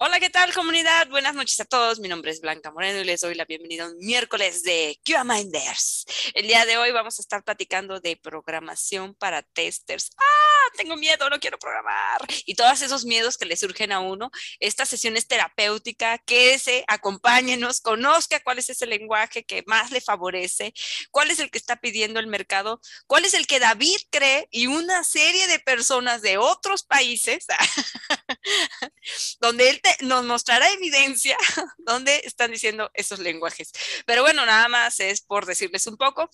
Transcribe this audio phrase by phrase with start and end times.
[0.00, 1.08] Hola, ¿qué tal comunidad?
[1.08, 1.98] Buenas noches a todos.
[1.98, 5.24] Mi nombre es Blanca Moreno y les doy la bienvenida a un miércoles de QA
[5.24, 6.06] Minders.
[6.34, 10.10] El día de hoy vamos a estar platicando de programación para testers.
[10.16, 10.48] ¡Ah!
[10.76, 12.20] Tengo miedo, no quiero programar.
[12.44, 14.30] Y todos esos miedos que le surgen a uno.
[14.60, 16.18] Esta sesión es terapéutica.
[16.18, 20.74] Quédese, acompáñenos, conozca cuál es ese lenguaje que más le favorece,
[21.10, 24.68] cuál es el que está pidiendo el mercado, cuál es el que David cree y
[24.68, 27.46] una serie de personas de otros países
[29.40, 31.36] donde él nos mostrará evidencia
[31.78, 33.72] donde están diciendo esos lenguajes.
[34.06, 36.28] Pero bueno, nada más es por decirles un poco.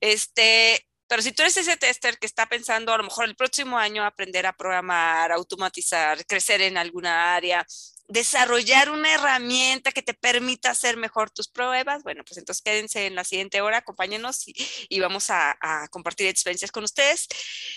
[0.00, 3.78] Este, pero si tú eres ese tester que está pensando a lo mejor el próximo
[3.78, 7.66] año aprender a programar, automatizar, crecer en alguna área,
[8.06, 13.14] desarrollar una herramienta que te permita hacer mejor tus pruebas, bueno, pues entonces quédense en
[13.14, 15.56] la siguiente hora, acompáñenos y, vamos a,
[15.90, 17.26] compartir experiencias con ustedes.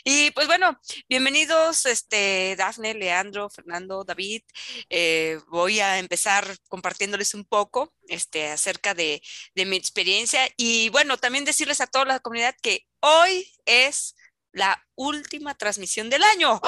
[0.04, 4.44] Y pues bueno, bienvenidos, este, Dafne, Leandro, Fernando, David.
[4.90, 9.22] Eh, voy a empezar compartiéndoles un poco este, acerca de,
[9.56, 14.16] mi experiencia y bueno, también decirles a toda la comunidad que hoy es
[14.52, 16.60] la última transmisión del año.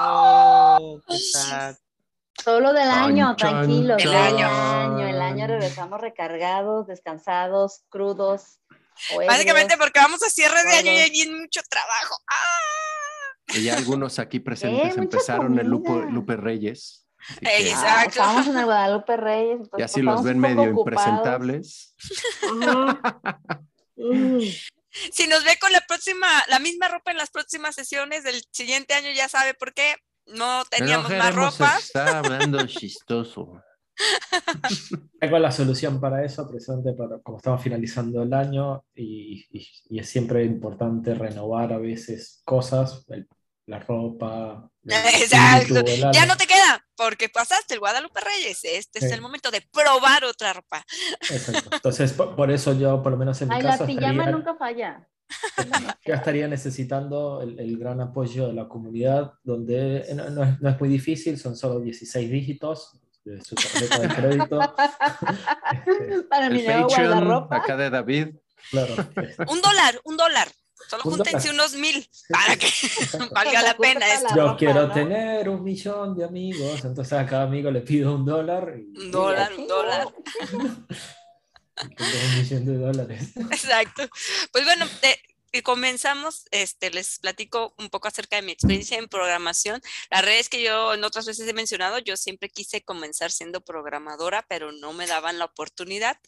[0.00, 1.00] Oh,
[2.42, 3.96] Solo del año, tranquilo.
[3.98, 5.06] El año.
[5.06, 8.60] El año regresamos recargados, descansados, crudos.
[9.26, 12.16] Básicamente porque vamos a cierre de año y hay mucho trabajo.
[12.28, 13.54] ¡Ah!
[13.54, 17.06] Y ya algunos aquí presentes empezaron el Lupe, Reyes.
[17.42, 18.08] Exacto.
[18.08, 19.68] estamos en el Guadalupe Reyes.
[19.76, 21.94] y así los ven medio impresentables.
[25.12, 28.94] si nos ve con la próxima, la misma ropa en las próximas sesiones del siguiente
[28.94, 29.96] año, ya sabe por qué
[30.34, 31.76] no teníamos más ropa.
[31.78, 33.62] Está hablando chistoso.
[35.18, 39.46] Tengo la solución para eso, precisamente para, como estamos finalizando el año y,
[39.90, 43.04] es siempre importante renovar a veces cosas,
[43.66, 44.70] la ropa.
[44.84, 45.84] Exacto.
[46.12, 48.60] Ya no te queda, porque pasaste el Guadalupe Reyes.
[48.64, 50.84] Este es el momento de probar otra ropa.
[51.30, 51.70] Exacto.
[51.72, 53.84] Entonces, por, eso yo, por lo menos en mi Ay, caso.
[53.84, 55.06] La pijama nunca falla.
[56.06, 61.56] Ya estaría necesitando el, gran apoyo de la comunidad, donde no, es, muy difícil, son
[61.56, 64.58] solo 16 dígitos de su tarjeta de crédito.
[66.28, 68.28] Para el mi Patreon, acá de David.
[68.70, 68.94] Claro.
[69.48, 70.48] Un dólar, un dólar.
[70.88, 72.66] Solo júntense unos mil para que
[73.30, 74.34] valga la pena esto.
[74.34, 78.74] Yo quiero tener un millón de amigos, entonces a cada amigo le pido un dólar.
[78.96, 80.08] un dólar, un dólar.
[83.50, 84.08] Exacto.
[84.52, 84.86] Pues bueno,
[85.52, 89.80] y comenzamos, este, les platico un poco acerca de mi experiencia en programación.
[90.10, 93.60] La red es que yo en otras veces he mencionado, yo siempre quise comenzar siendo
[93.60, 96.18] programadora, pero no me daban la oportunidad.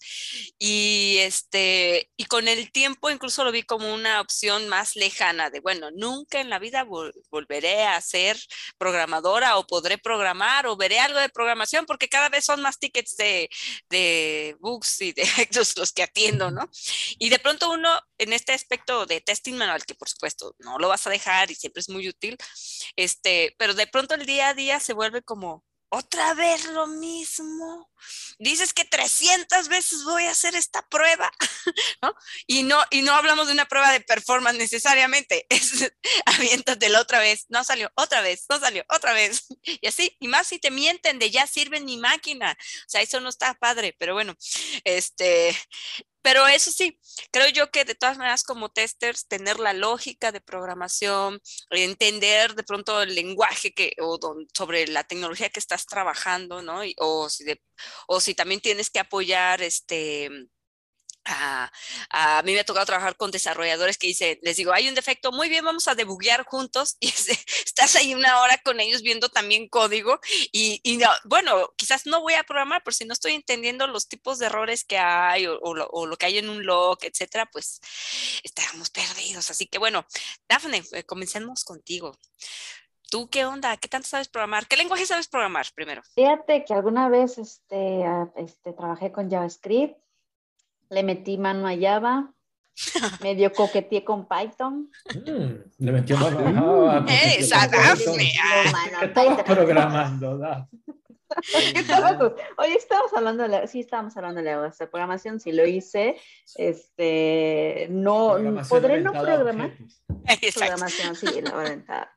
[0.58, 5.60] Y, este, y con el tiempo incluso lo vi como una opción más lejana de,
[5.60, 6.84] bueno, nunca en la vida
[7.30, 8.38] volveré a ser
[8.78, 13.16] programadora o podré programar o veré algo de programación porque cada vez son más tickets
[13.16, 13.48] de,
[13.88, 15.24] de bugs y de
[15.76, 16.68] los que atiendo, ¿no?
[17.18, 20.88] Y de pronto uno en este aspecto de testing manual, que por supuesto no lo
[20.88, 22.36] vas a dejar y siempre es muy útil,
[22.96, 25.64] este, pero de pronto el día a día se vuelve como,
[25.94, 27.90] otra vez lo mismo.
[28.38, 31.30] Dices que 300 veces voy a hacer esta prueba,
[32.02, 32.14] ¿no?
[32.46, 35.92] Y no, y no hablamos de una prueba de performance necesariamente, es
[36.24, 39.46] aviéntate la otra vez, no salió, otra vez, no salió, otra vez,
[39.82, 43.20] y así, y más si te mienten de ya sirve mi máquina, o sea, eso
[43.20, 44.34] no está padre, pero bueno,
[44.84, 45.54] este,
[46.22, 46.98] pero eso sí,
[47.30, 51.40] creo yo que de todas maneras como testers, tener la lógica de programación,
[51.70, 54.18] entender de pronto el lenguaje que, o
[54.54, 56.82] sobre la tecnología que estás trabajando, ¿no?
[56.98, 57.44] o, si
[58.06, 60.30] o si también tienes que apoyar este
[61.24, 65.32] a, mí me ha tocado trabajar con desarrolladores que dicen, les digo, hay un defecto,
[65.32, 67.08] muy bien, vamos a debuguear juntos y
[67.64, 70.20] estás ahí una hora con ellos viendo también código
[70.52, 70.80] y,
[71.24, 74.84] bueno, quizás no voy a programar, pero si no estoy entendiendo los tipos de errores
[74.84, 77.80] que hay o, lo, que hay en un log, etcétera, pues
[78.42, 79.50] estamos perdidos.
[79.50, 80.04] Así que bueno,
[80.48, 82.16] Dafne, eh, comencemos contigo.
[83.10, 83.76] ¿Tú qué onda?
[83.76, 84.66] ¿Qué tanto sabes programar?
[84.66, 86.02] ¿Qué lenguaje sabes programar primero?
[86.14, 88.04] Fíjate que alguna vez este,
[88.36, 90.02] este, trabajé con JavaScript
[90.92, 92.32] le metí mano a Java,
[93.22, 94.90] medio coqueteé con Python.
[95.14, 97.06] Mm, le metió mano a Java.
[97.08, 98.32] Esa Dafne.
[99.02, 100.68] Estamos programando, da.
[102.58, 106.16] Hoy estamos hablando de la, sí estábamos hablando de la programación, si lo hice,
[106.56, 108.36] este, no,
[108.68, 109.72] podré no programar.
[110.54, 112.14] Programación, sí, la orientada.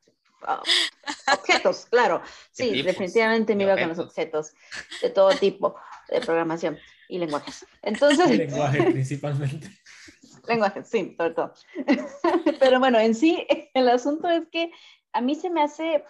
[1.32, 2.22] objetos, claro.
[2.52, 4.52] Sí, definitivamente me iba con los objetos
[5.02, 5.78] de todo tipo
[6.10, 6.78] de programación
[7.10, 7.66] y lenguajes.
[7.82, 9.70] Entonces, lenguaje principalmente.
[10.48, 11.54] lenguaje, sí, sobre todo.
[12.60, 14.72] Pero bueno, en sí, el asunto es que
[15.14, 16.04] a mí se me hace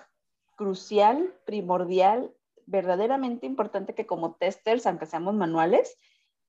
[0.55, 2.31] crucial, primordial,
[2.65, 5.97] verdaderamente importante que como testers, aunque seamos manuales,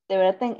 [0.08, 0.56] de verdad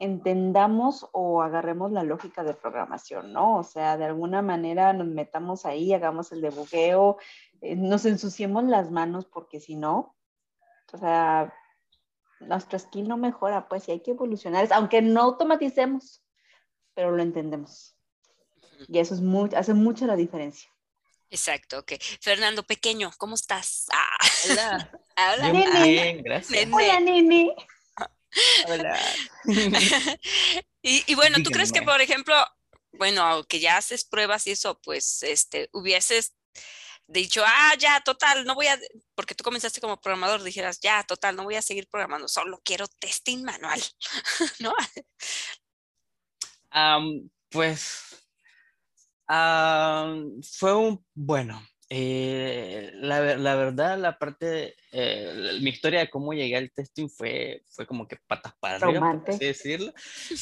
[0.00, 3.58] entendamos o agarremos la lógica de programación, ¿no?
[3.58, 7.18] O sea, de alguna manera nos metamos ahí, hagamos el debugueo,
[7.60, 10.16] eh, nos ensuciemos las manos porque si no,
[10.92, 11.52] o sea,
[12.40, 16.22] nuestro skill no mejora, pues y hay que evolucionar, aunque no automaticemos,
[16.94, 17.96] pero lo entendemos.
[18.88, 20.70] Y eso es muy, hace mucho la diferencia.
[21.30, 21.92] Exacto, ok.
[22.20, 23.86] Fernando Pequeño, ¿cómo estás?
[23.92, 24.18] Ah.
[24.50, 24.90] Hola.
[25.38, 25.82] Hola.
[25.84, 26.68] Bien, gracias.
[26.70, 27.54] Hola, Nene.
[28.68, 28.98] Hola.
[30.82, 32.34] y, bueno, ¿tú crees que, por ejemplo,
[32.92, 36.34] bueno, aunque ya haces pruebas y eso, pues, este, hubieses
[37.06, 38.78] dicho, ah, ya, total, no voy a,
[39.14, 42.86] porque tú comenzaste como programador, dijeras, ya, total, no voy a seguir programando, solo quiero
[42.86, 43.80] testing manual,
[44.60, 44.74] ¿no?
[47.48, 48.02] pues
[50.42, 56.72] fue un, bueno, eh, la, verdad, la parte, eh, mi historia de cómo llegué al
[56.72, 59.92] testing fue, fue como que patas para arriba, por así decirlo.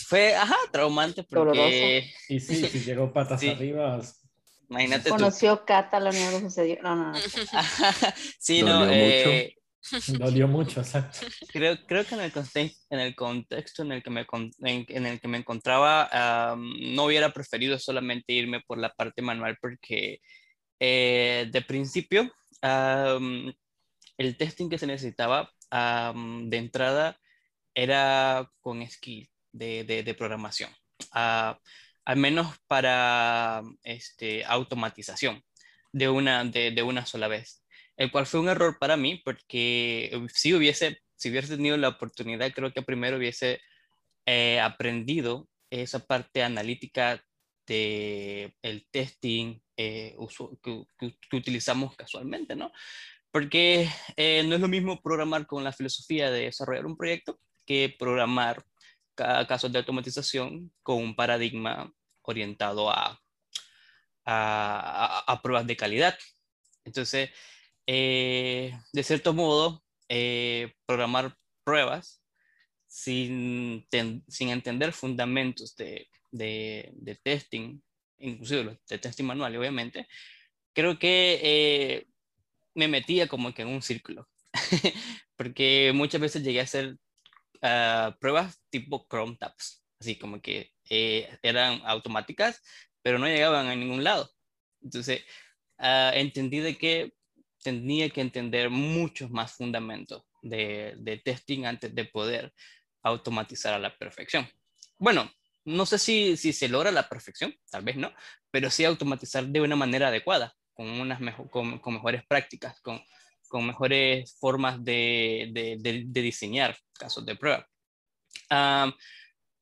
[0.06, 2.10] Fue, ajá, traumante porque...
[2.28, 4.00] Y sí, si llegó patas arriba.
[4.68, 5.64] Imagínate Conoció tú.
[5.66, 6.78] Cata, lo mismo sucedió.
[6.82, 7.18] No, no, no.
[8.38, 9.54] sí, no, eh,
[10.18, 11.26] Dolió mucho, exacto.
[11.52, 12.32] Creo, creo que en el,
[12.90, 14.26] en el contexto en el que me,
[14.60, 20.20] en, el que me encontraba, no hubiera preferido solamente irme por la parte manual porque
[20.80, 22.32] eh, de principio
[22.62, 27.18] el testing que se necesitaba de entrada
[27.74, 30.70] era con skill de, de, programación,
[31.14, 31.54] uh,
[32.04, 35.42] al menos para este, automatización
[35.92, 37.64] de una, de, de una sola vez
[37.96, 41.88] el cual fue un error para mí porque eh, si hubiese, si hubiese tenido la
[41.88, 43.60] oportunidad, creo que primero hubiese
[44.26, 47.22] eh, aprendido esa parte analítica
[47.66, 50.16] de el testing eh,
[50.62, 52.70] que, que, utilizamos casualmente, ¿no?
[53.30, 58.64] Porque no es lo mismo programar con la filosofía de desarrollar un proyecto que programar
[59.14, 63.20] casos de automatización con un paradigma orientado a,
[64.24, 66.18] a, a pruebas de calidad.
[66.84, 67.30] Entonces,
[67.86, 72.22] eh, de cierto modo, eh, programar pruebas
[72.86, 73.86] sin,
[74.28, 77.80] sin entender fundamentos de, de, testing,
[78.18, 80.06] inclusive de testing manual, obviamente,
[80.72, 82.06] creo que eh,
[82.74, 84.28] me metía como que en un círculo,
[85.36, 86.96] porque muchas veces llegué a hacer
[87.64, 90.72] ah, pruebas tipo Chrome Tabs, así como que
[91.42, 92.62] eran automáticas,
[93.02, 94.30] pero no llegaban a ningún lado.
[94.82, 95.22] Entonces,
[95.78, 97.14] uh, entendí de que
[97.62, 102.52] tenía que entender muchos más fundamentos de, testing antes de poder
[103.02, 104.46] automatizar a la perfección.
[104.98, 105.30] Bueno,
[105.64, 108.12] no sé si, si se logra la perfección, tal vez no,
[108.50, 113.02] pero sí automatizar de una manera adecuada, con, unas mejor, con, con mejores prácticas, con,
[113.48, 115.50] con mejores formas de,
[115.80, 117.66] de, diseñar casos de prueba.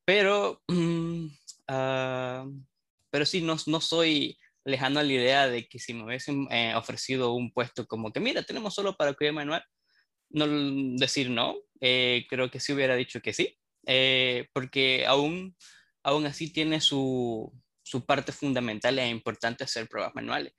[0.04, 0.62] pero,
[3.10, 6.74] pero sí, no, no soy lejano a la idea de que si me hubiesen eh,
[6.74, 9.64] ofrecido un puesto como que, mira, tenemos solo para cuidar manual,
[10.30, 10.46] no
[10.96, 15.56] decir no, eh, creo que sí hubiera dicho que sí, eh, porque aún,
[16.02, 17.52] aún así tiene su,
[17.82, 20.52] su, parte fundamental e importante hacer pruebas manuales.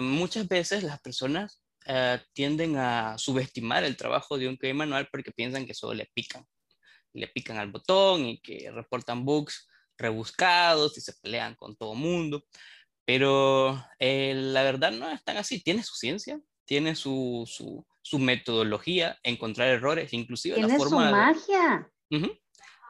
[0.00, 1.62] muchas veces las personas
[2.34, 6.44] tienden a subestimar el trabajo de un QA manual porque piensan que solo le pican,
[7.14, 12.44] le pican al botón y que reportan bugs rebuscados y se pelean con todo mundo.
[13.04, 15.62] Pero eh, la verdad no es tan así.
[15.62, 21.08] Tiene su ciencia, tiene su, su, su metodología, encontrar errores, inclusive la forma...
[21.08, 21.90] Su magia.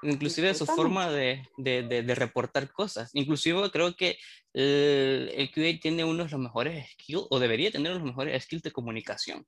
[0.02, 3.10] Inclusive su forma de, de, de, reportar cosas.
[3.14, 4.18] Inclusive creo que
[4.52, 8.16] el, el, QA tiene uno de los mejores skills, o debería tener uno de los
[8.16, 9.46] mejores skills de comunicación.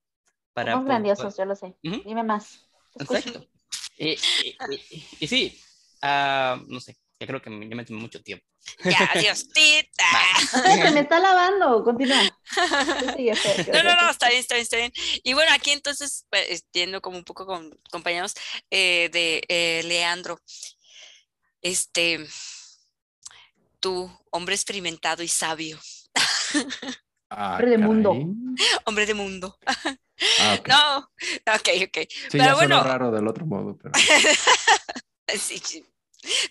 [0.53, 1.77] Para Somos grandiosos, yo lo sé.
[1.83, 2.69] Dime más.
[2.99, 3.47] Exacto.
[3.97, 4.17] Y,
[5.21, 5.61] y, sí,
[6.03, 8.47] uh, no sé, ya creo que me, ya me tomé mucho tiempo.
[8.83, 10.05] Ya, adiós, tita.
[10.63, 12.23] Se me está lavando, continúa.
[12.57, 14.93] no, no, no, está bien, está bien, está bien.
[15.23, 18.35] Y bueno, aquí entonces, pues, yendo como un poco con compañeros
[18.71, 20.41] eh, de eh, Leandro,
[21.61, 22.27] este,
[23.81, 25.79] tú, hombre experimentado y sabio.
[27.33, 28.11] Ah, hombre de mundo.
[28.87, 29.57] Hombre de mundo.
[30.41, 30.99] Ah, No,
[31.55, 31.99] ok, ok.
[32.11, 32.83] Sí, pero ya bueno.
[32.83, 33.93] raro del otro modo, pero.
[35.39, 35.85] sí, sí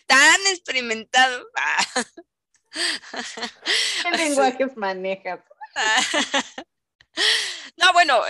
[0.06, 1.48] tan experimentado.
[4.04, 5.44] ¿Qué lenguajes maneja?
[7.78, 8.22] No, bueno,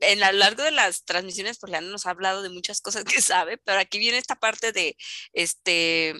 [0.00, 3.04] en a lo largo de las transmisiones, pues Leandro nos ha hablado de muchas cosas
[3.04, 4.96] que sabe, pero aquí viene esta parte de,
[5.32, 6.14] este,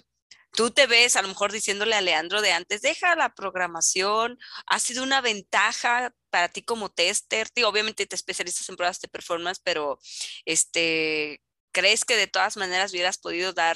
[0.55, 4.79] tú te ves a lo mejor diciéndole a Leandro de antes, deja la programación, ha
[4.79, 9.59] sido una ventaja para ti como tester, Tío, obviamente te especializas en pruebas de performance,
[9.63, 9.99] pero
[10.45, 11.41] este,
[11.75, 13.75] ¿crees que de todas maneras hubieras podido dar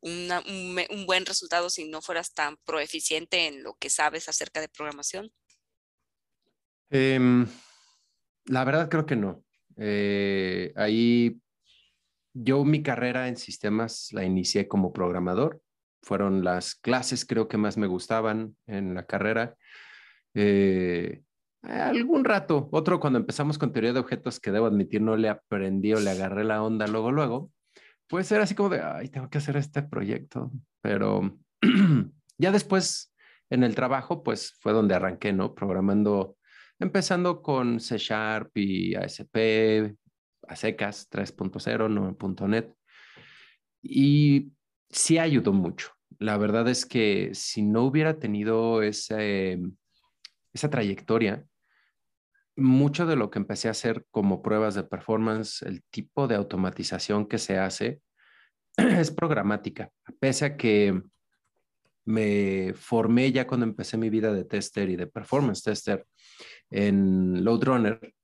[0.00, 5.30] un, buen resultado si no fueras tan proeficiente en lo que sabes acerca de programación?
[6.90, 7.46] Em,
[8.46, 9.44] la verdad creo que no.
[9.76, 11.40] Eh, ahí
[12.34, 15.62] yo mi carrera en sistemas la inicié como programador.
[16.02, 19.54] Fueron las clases creo que más me gustaban en la carrera.
[20.34, 21.22] Eh,
[21.66, 25.92] algún rato, otro cuando empezamos con teoría de objetos que debo admitir no le aprendí
[25.92, 27.50] o le agarré la onda luego, luego,
[28.08, 31.38] pues era así como de, ay, tengo que hacer este proyecto, pero
[32.38, 33.12] ya después
[33.50, 35.54] en el trabajo, pues fue donde arranqué, ¿no?
[35.54, 36.36] Programando,
[36.78, 39.96] empezando con C Sharp y ASP,
[40.48, 42.74] a secas 3.0, no .NET.
[43.82, 44.52] Y
[44.90, 45.90] sí ayudó mucho.
[46.18, 49.60] La verdad es que si no hubiera tenido ese,
[50.52, 51.44] esa trayectoria,
[52.56, 57.26] mucho de lo que empecé a hacer como pruebas de performance, el tipo de automatización
[57.26, 58.00] que se hace,
[58.76, 59.90] es programática.
[60.18, 61.02] Pese a que
[62.06, 66.06] me formé ya cuando empecé mi vida de tester y de performance tester
[66.70, 68.14] en Loadrunner,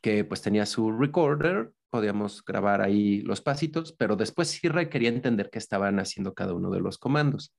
[0.00, 5.50] que pues tenía su recorder, podíamos grabar ahí los pasitos, pero después sí requería entender
[5.50, 7.54] qué estaban haciendo cada uno de los comandos.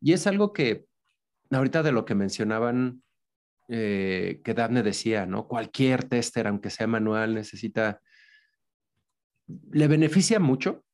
[0.00, 0.86] Y es algo que
[1.50, 3.02] ahorita de lo que mencionaban
[3.74, 5.48] eh, que Daphne decía, ¿no?
[5.48, 8.02] Cualquier tester, aunque sea manual, necesita,
[9.70, 10.84] le beneficia mucho,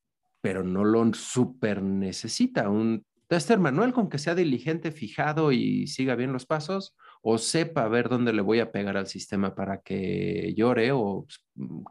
[0.41, 2.71] pero no lo super necesita.
[2.71, 7.89] Un tester manual con que sea diligente, fijado y siga bien los pasos, o sepa
[7.89, 11.27] ver dónde le voy a pegar al sistema para que llore, o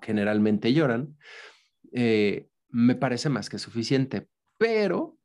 [0.02, 1.18] generalmente lloran,
[1.92, 4.30] eh, me parece más que suficiente.
[4.58, 5.17] Pero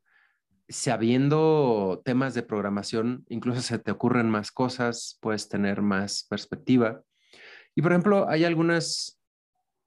[0.68, 7.02] sabiendo temas de programación, incluso se te ocurren más cosas, puedes tener más perspectiva.
[7.74, 9.20] Y por ejemplo, hay algunas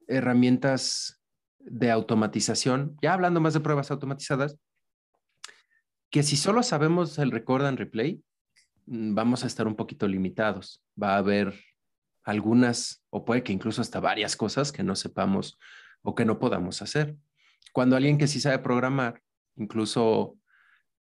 [0.06, 1.20] herramientas
[1.58, 4.56] de automatización, ya hablando más de pruebas automatizadas,
[6.10, 8.22] que si solo sabemos el record and replay,
[8.86, 10.82] mm, vamos a estar un poquito limitados.
[11.00, 11.54] Va a haber
[12.22, 15.58] algunas, o puede que incluso hasta varias cosas que no sepamos
[16.02, 17.16] o que no podamos hacer.
[17.72, 19.22] Cuando alguien que sí sabe programar,
[19.56, 20.38] incluso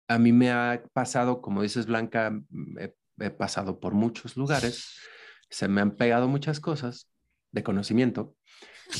[0.08, 2.32] a mí me ha pasado, como dices Blanca,
[2.78, 4.98] he, pasado por muchos lugares,
[5.48, 7.08] se me han pegado muchas cosas
[7.52, 8.34] de conocimiento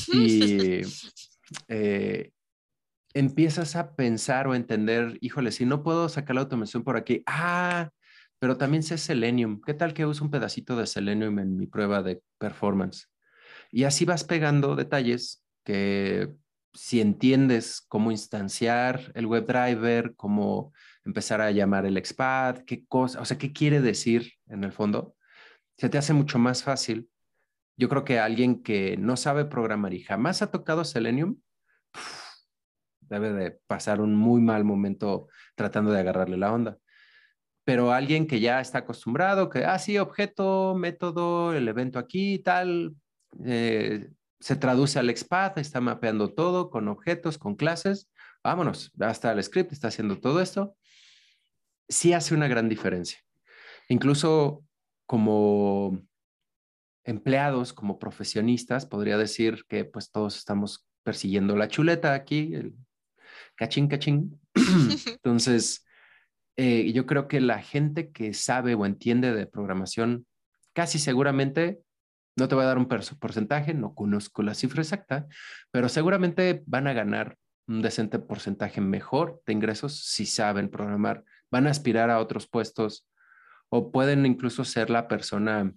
[0.07, 0.81] y
[1.67, 2.31] eh,
[3.13, 7.89] empiezas a pensar o entender, híjole, si no puedo sacar la automación por aquí, ah,
[8.39, 12.01] pero también sé Selenium, ¿qué tal que uso un pedacito de Selenium en mi prueba
[12.01, 13.07] de performance?
[13.71, 16.29] Y así vas pegando detalles que
[16.73, 20.73] si entiendes cómo instanciar el WebDriver, cómo
[21.05, 25.15] empezar a llamar el expat, qué cosa, o sea, qué quiere decir en el fondo,
[25.77, 27.09] se te hace mucho más fácil.
[27.77, 31.37] Yo creo que alguien que no sabe programar y jamás ha tocado Selenium,
[33.01, 36.77] debe de pasar un muy mal momento tratando de agarrarle la onda.
[37.65, 42.95] Pero alguien que ya está acostumbrado, que, ah, sí, objeto, método, el evento aquí, tal,
[43.45, 44.09] eh,
[44.43, 48.09] se traduce al expat, está mapeando todo con objetos, con clases,
[48.43, 50.75] vámonos, hasta el script está haciendo todo esto
[51.87, 53.19] sí hace una gran diferencia.
[53.89, 54.63] Incluso
[55.05, 56.01] como
[57.03, 62.73] empleados, como profesionistas, podría decir que pues todos estamos persiguiendo la chuleta aquí, el
[63.55, 64.39] cachín, cachín.
[65.07, 65.85] Entonces,
[66.55, 70.25] eh, yo creo que la gente que sabe o entiende de programación,
[70.73, 71.81] casi seguramente,
[72.35, 75.27] no te voy a dar un porcentaje, no conozco la cifra exacta,
[75.71, 77.37] pero seguramente van a ganar
[77.67, 81.23] un decente porcentaje mejor de ingresos si saben programar
[81.53, 83.07] van a aspirar a otros puestos
[83.69, 85.71] o pueden incluso ser la persona,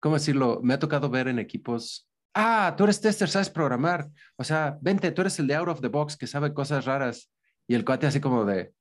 [0.00, 0.60] ¿cómo decirlo?
[0.62, 5.10] Me ha tocado ver en equipos, ah, tú eres tester, sabes programar, o sea, vente,
[5.10, 7.28] tú eres el de out of the box que sabe cosas raras
[7.66, 8.72] y el cuate así como de,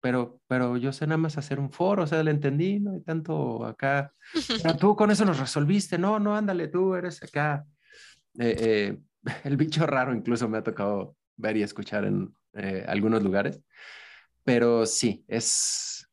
[0.00, 3.00] pero, pero yo sé nada más hacer un foro, o sea, le entendí, no hay
[3.00, 4.12] tanto acá.
[4.80, 7.64] tú con eso nos resolviste, no, no, ándale, tú eres acá.
[8.38, 8.98] Eh, eh,
[9.44, 13.60] el bicho raro incluso me ha tocado ver y escuchar en eh, algunos lugares.
[14.44, 16.08] Pero sí, es,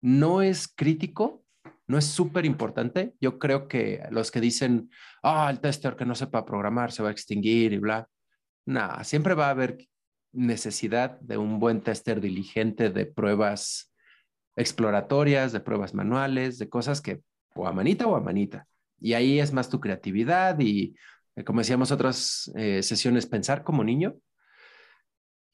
[0.00, 1.44] no es crítico,
[1.86, 3.14] no es súper importante.
[3.20, 4.90] Yo creo que los que dicen,
[5.22, 8.08] ah, el tester que no sepa programar se va a extinguir y bla,
[8.66, 9.78] nada, siempre va a haber
[10.38, 13.92] necesidad de un buen tester diligente de pruebas
[14.56, 17.20] exploratorias, de pruebas manuales, de cosas que
[17.54, 18.66] o a manita o a manita.
[19.00, 20.96] Y ahí es más tu creatividad y,
[21.36, 24.16] eh, como decíamos otras eh, sesiones, pensar como niño,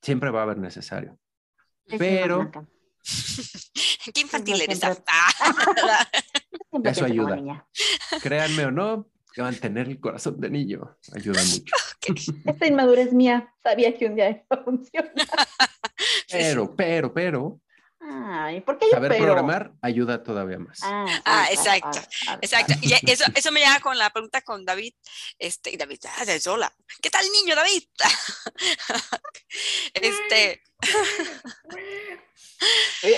[0.03, 1.19] siempre va a haber necesario.
[1.99, 2.51] Pero...
[4.15, 4.81] Qué infantil eres.
[6.85, 7.67] Eso ayuda.
[8.23, 9.09] Créanme o no,
[9.43, 11.75] mantener el corazón de niño ayuda mucho.
[12.45, 15.13] Esta inmadurez mía sabía que un día iba a funcionar.
[16.31, 17.61] Pero, pero, pero,
[18.07, 20.81] Ay, ¿por qué Saber programar ayuda todavía más.
[20.83, 22.01] Ah, ah exacto,
[22.43, 22.75] exacto.
[22.83, 24.93] Y eso, eso me lleva con la pregunta con David.
[25.39, 26.71] Este, David, ah, de sola.
[27.01, 27.85] ¿Qué tal niño, David?
[29.95, 30.63] este.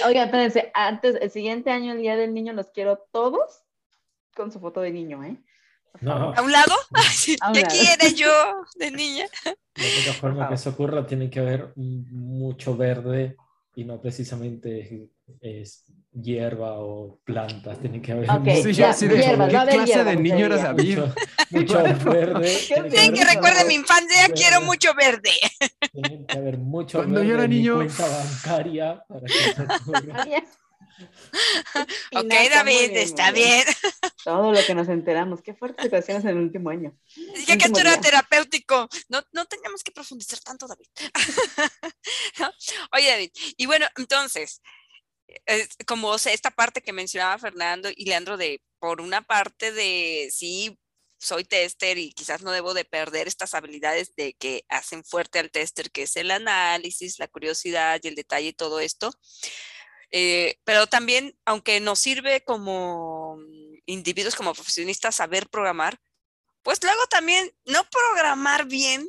[0.04, 3.64] Oiga, espérense, antes, el siguiente año, el Día del Niño, los quiero todos
[4.36, 5.36] con su foto de niño, ¿eh?
[6.04, 6.74] ¿A un lado?
[7.54, 8.32] ¿Qué quiere yo
[8.76, 9.26] de niña?
[9.76, 13.36] De la forma que eso ocurra, tiene que haber mucho verde
[13.74, 15.10] y no precisamente
[15.42, 20.02] es hierba o plantas, tiene que haber okay, sí, ya, sí, de hierba, ¿qué clase
[20.02, 20.72] de niño eras?
[20.72, 21.14] Mucho,
[21.50, 22.56] mucho verde.
[22.90, 25.32] Tienen que recuerde mi infancia, quiero mucho verde.
[25.92, 27.72] Tiene que haber mucho Cuando verde yo era niño...
[27.82, 30.44] en mi cuenta bancaria para que
[32.14, 33.64] ok, David, está bien.
[34.24, 35.42] Todo lo que nos enteramos.
[35.42, 36.96] Qué fuertes situaciones en el último año.
[37.14, 38.88] Dije que esto era terapéutico.
[39.08, 40.86] No, no teníamos que profundizar tanto, David.
[42.92, 43.30] Oye, David.
[43.56, 44.62] Y bueno, entonces,
[45.86, 50.28] como o sea, esta parte que mencionaba Fernando y Leandro de, por una parte de,
[50.32, 50.78] sí,
[51.18, 55.50] soy tester y quizás no debo de perder estas habilidades de que hacen fuerte al
[55.50, 59.12] tester, que es el análisis, la curiosidad y el detalle y todo esto.
[60.10, 63.38] Eh, pero también, aunque nos sirve como
[63.86, 66.00] individuos, como profesionistas, saber programar,
[66.62, 69.08] pues luego también no programar bien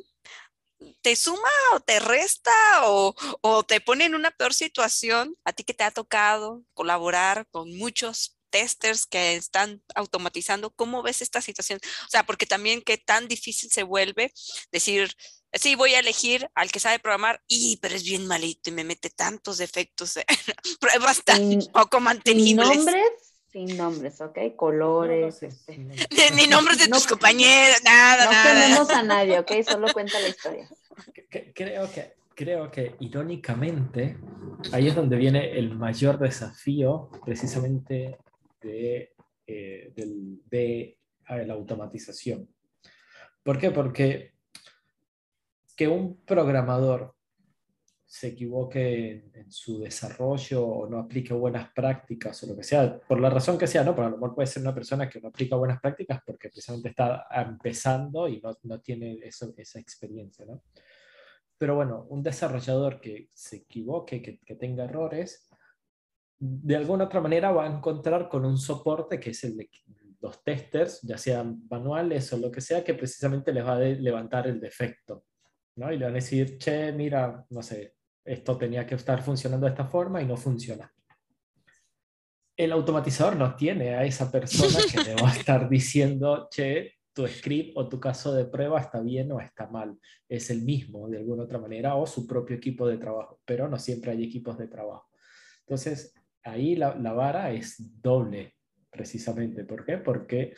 [1.02, 2.52] te suma o te resta
[2.84, 7.48] o, o, te pone en una peor situación a ti que te ha tocado colaborar
[7.50, 10.70] con muchos testers que están automatizando.
[10.70, 11.80] ¿Cómo ves esta situación?
[12.06, 14.32] O sea, porque también qué tan difícil se vuelve
[14.72, 15.14] decir,
[15.52, 18.84] sí, voy a elegir al que sabe programar, y pero es bien malito y me
[18.84, 20.18] mete tantos defectos,
[20.80, 22.68] pruebas tan poco mantenibles.
[22.68, 23.12] Sin nombres,
[23.50, 24.38] sin nombres, ¿ok?
[24.56, 25.42] Colores.
[25.42, 25.78] Este.
[26.34, 28.54] Ni, nombres de tus compañeros, nada, no nada.
[28.54, 29.52] No tenemos a nadie, ¿ok?
[29.68, 30.68] Solo cuenta la historia.
[31.54, 34.16] Creo que, creo que irónicamente,
[34.72, 38.18] ahí es donde viene el mayor desafío precisamente
[38.60, 39.14] de,
[39.46, 42.48] eh, del, de la automatización.
[43.42, 43.70] ¿Por qué?
[43.70, 44.37] Porque
[45.78, 47.14] que un programador
[48.04, 53.20] se equivoque en, su desarrollo o no aplique buenas prácticas o lo que sea, por
[53.20, 53.94] la razón que sea, ¿no?
[53.94, 56.88] Por a lo mejor puede ser una persona que no aplica buenas prácticas porque precisamente
[56.88, 60.64] está empezando y no, no tiene eso, esa experiencia, ¿no?
[61.56, 65.48] Pero bueno, un desarrollador que se equivoque, que, que tenga errores,
[66.40, 69.70] de alguna otra manera va a encontrar con un soporte que es el de
[70.20, 74.48] los testers, ya sean manuales o lo que sea, que precisamente les va a levantar
[74.48, 75.24] el defecto.
[75.78, 75.92] ¿No?
[75.92, 79.72] Y le van a decir, che, mira, no sé, esto tenía que estar funcionando de
[79.72, 80.92] esta forma y no funciona.
[82.56, 87.26] El automatizador no tiene a esa persona que le va a estar diciendo, che, tu
[87.26, 89.98] script o tu caso de prueba está bien o está mal.
[90.28, 93.78] Es el mismo de alguna otra manera o su propio equipo de trabajo, pero no
[93.78, 95.08] siempre hay equipos de trabajo.
[95.60, 96.14] Entonces,
[96.44, 98.54] ahí la, la vara es doble,
[98.90, 99.64] precisamente.
[99.64, 99.98] ¿Por qué?
[99.98, 100.54] Porque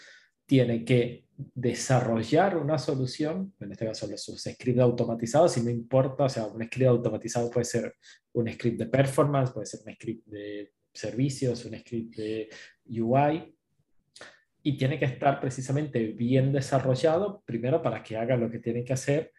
[0.50, 6.28] tiene que desarrollar una solución, en este caso los scripts automatizados, si no importa, o
[6.28, 7.94] sea, un script automatizado puede ser
[8.32, 12.48] un script de performance, puede ser un script de servicios, un script de
[12.88, 13.54] UI,
[14.64, 18.94] y tiene que estar precisamente bien desarrollado, primero para que haga lo que tiene que
[18.94, 19.30] hacer,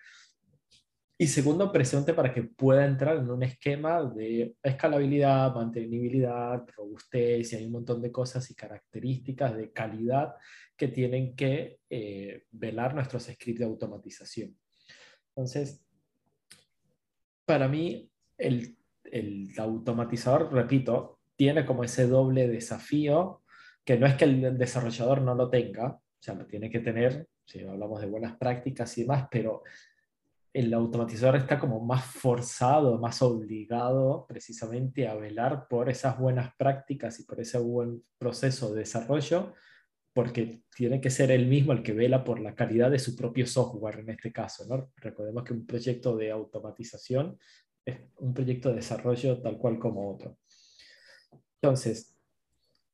[1.21, 7.57] y segundo, presente para que pueda entrar en un esquema de escalabilidad, mantenibilidad, robustez, y
[7.57, 10.33] hay un montón de cosas y características de calidad
[10.75, 14.57] que tienen que eh, velar nuestros scripts de automatización.
[15.27, 15.85] Entonces,
[17.45, 23.43] para mí, el, el automatizador, repito, tiene como ese doble desafío,
[23.85, 27.27] que no es que el desarrollador no lo tenga, o sea, lo tiene que tener,
[27.45, 29.61] si hablamos de buenas prácticas y demás, pero
[30.53, 37.19] el automatizador está como más forzado, más obligado precisamente a velar por esas buenas prácticas
[37.19, 39.53] y por ese buen proceso de desarrollo
[40.13, 43.47] porque tiene que ser él mismo el que vela por la calidad de su propio
[43.47, 44.65] software en este caso.
[44.67, 44.91] ¿no?
[44.97, 47.37] Recordemos que un proyecto de automatización
[47.85, 50.37] es un proyecto de desarrollo tal cual como otro.
[51.61, 52.17] Entonces,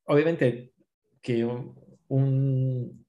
[0.06, 0.74] obviamente
[1.22, 1.76] que un,
[2.08, 3.07] un,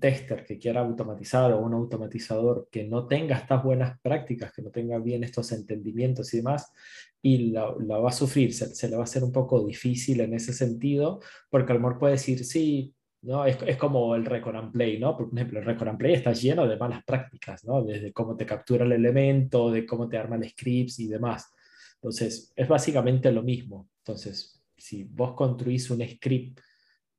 [0.00, 4.70] tester que quiera automatizar o un automatizador que no tenga estas buenas prácticas, que no
[4.70, 6.72] tenga bien estos entendimientos y demás,
[7.20, 10.20] y la, la va a sufrir, se, se, le va a hacer un poco difícil
[10.20, 13.44] en ese sentido, porque a lo mejor puede decir, sí, ¿no?
[13.44, 15.16] Es, es, como el record and play, ¿no?
[15.16, 17.84] Por ejemplo, el record and play está lleno de malas prácticas, ¿no?
[17.84, 21.52] Desde cómo te captura el elemento, de cómo te arma el scripts y demás.
[21.96, 23.88] Entonces, es básicamente lo mismo.
[23.98, 26.60] Entonces, si vos construís un script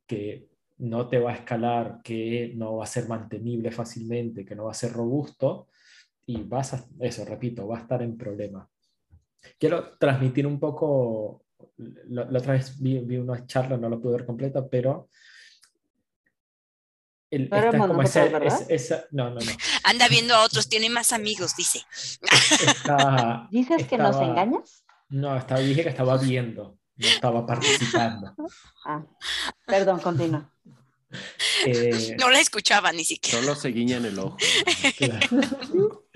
[0.07, 0.48] que
[0.79, 4.71] no te va a escalar, que no va a ser mantenible fácilmente, que no va
[4.71, 5.67] a ser robusto,
[6.25, 8.67] y vas a, eso, repito, va a estar en problema.
[9.57, 11.45] Quiero transmitir un poco,
[11.77, 15.09] la, otra vez vi, vi, una charla, no la pude ver completa, pero...
[17.29, 19.51] El, como ese, no, no, no.
[19.83, 21.81] Anda viendo a otros, tiene más amigos, dice.
[23.51, 24.83] ¿Dices que nos engañas?
[25.09, 28.33] No, estaba, dije que estaba viendo, no estaba participando.
[28.85, 29.05] Ah,
[29.65, 30.49] perdón, continúa.
[31.65, 33.41] Eh, no la escuchaba ni siquiera.
[33.41, 34.37] Solo se guiña en el ojo.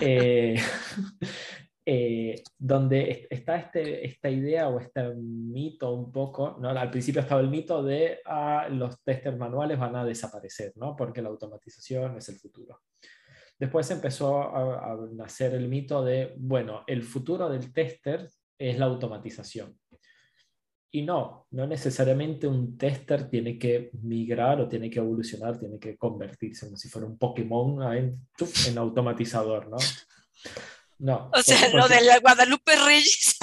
[0.00, 0.56] Eh,
[1.86, 6.70] eh, donde está este, esta idea o este mito un poco, ¿no?
[6.70, 10.96] al principio estaba el mito de ah, los testers manuales van a desaparecer, ¿no?
[10.96, 12.80] porque la automatización es el futuro.
[13.58, 18.86] Después empezó a, a nacer el mito de, bueno, el futuro del tester es la
[18.86, 19.78] automatización.
[20.94, 25.96] Y no, no necesariamente un tester tiene que migrar o tiene que evolucionar, tiene que
[25.96, 28.20] convertirse como si fuera un Pokémon en,
[28.66, 29.78] en automatizador, ¿no?
[30.98, 31.30] No.
[31.32, 33.36] O sea, lo de la Guadalupe Reyes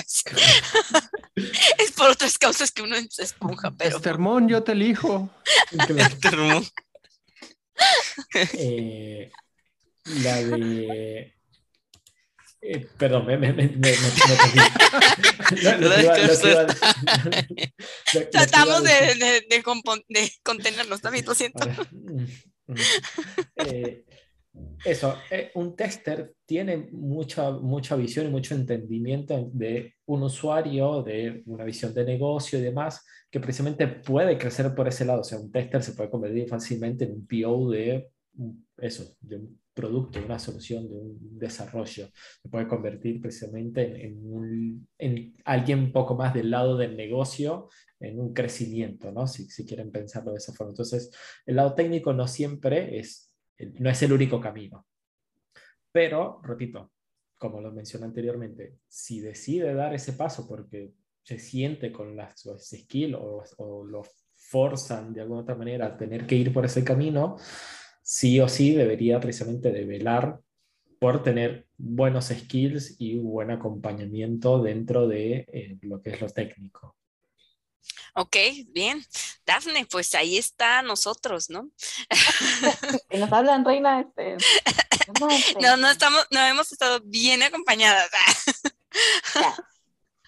[1.77, 3.97] es por otras causas que uno se esponja, pero.
[3.97, 5.29] Estermón, yo te elijo.
[5.71, 6.65] Estermón.
[8.53, 9.31] eh,
[10.23, 11.38] la de
[12.61, 13.69] eh, perdón, me, me, me, me,
[18.31, 19.63] Tratamos de, de, de,
[20.43, 21.65] contenernos, también lo siento.
[21.91, 22.25] Mm,
[22.67, 22.75] mm.
[23.65, 24.05] Eh,
[24.83, 31.43] eso, eh, un tester tiene mucha, mucha visión y mucho entendimiento de un usuario, de
[31.45, 35.21] una visión de negocio y demás, que precisamente puede crecer por ese lado.
[35.21, 38.09] O sea, un tester se puede convertir fácilmente en un PO de
[38.77, 42.09] eso, de un producto, una solución, de un desarrollo.
[42.41, 48.19] Se puede convertir precisamente en, en, alguien un poco más del lado del negocio, en
[48.19, 49.27] un crecimiento, ¿no?
[49.27, 50.71] Si, si, quieren pensarlo de esa forma.
[50.71, 51.11] Entonces,
[51.45, 53.33] el lado técnico no siempre es,
[53.79, 54.85] no es el único camino.
[55.91, 56.91] Pero, repito,
[57.37, 63.15] como lo mencioné anteriormente, si decide dar ese paso porque se siente con las skills
[63.15, 64.03] o, o lo
[64.35, 67.37] forzan de alguna otra manera a tener que ir por ese camino,
[68.09, 70.39] sí o sí debería precisamente de velar
[70.99, 76.95] por tener buenos skills y buen acompañamiento dentro de eh, lo que es lo técnico.
[78.15, 78.35] Ok,
[78.69, 79.05] bien.
[79.45, 81.69] Dafne, pues ahí está nosotros, ¿no?
[83.09, 84.01] que nos hablan, Reina.
[84.01, 84.37] Este,
[85.61, 88.09] no, no estamos, no hemos estado bien acompañadas.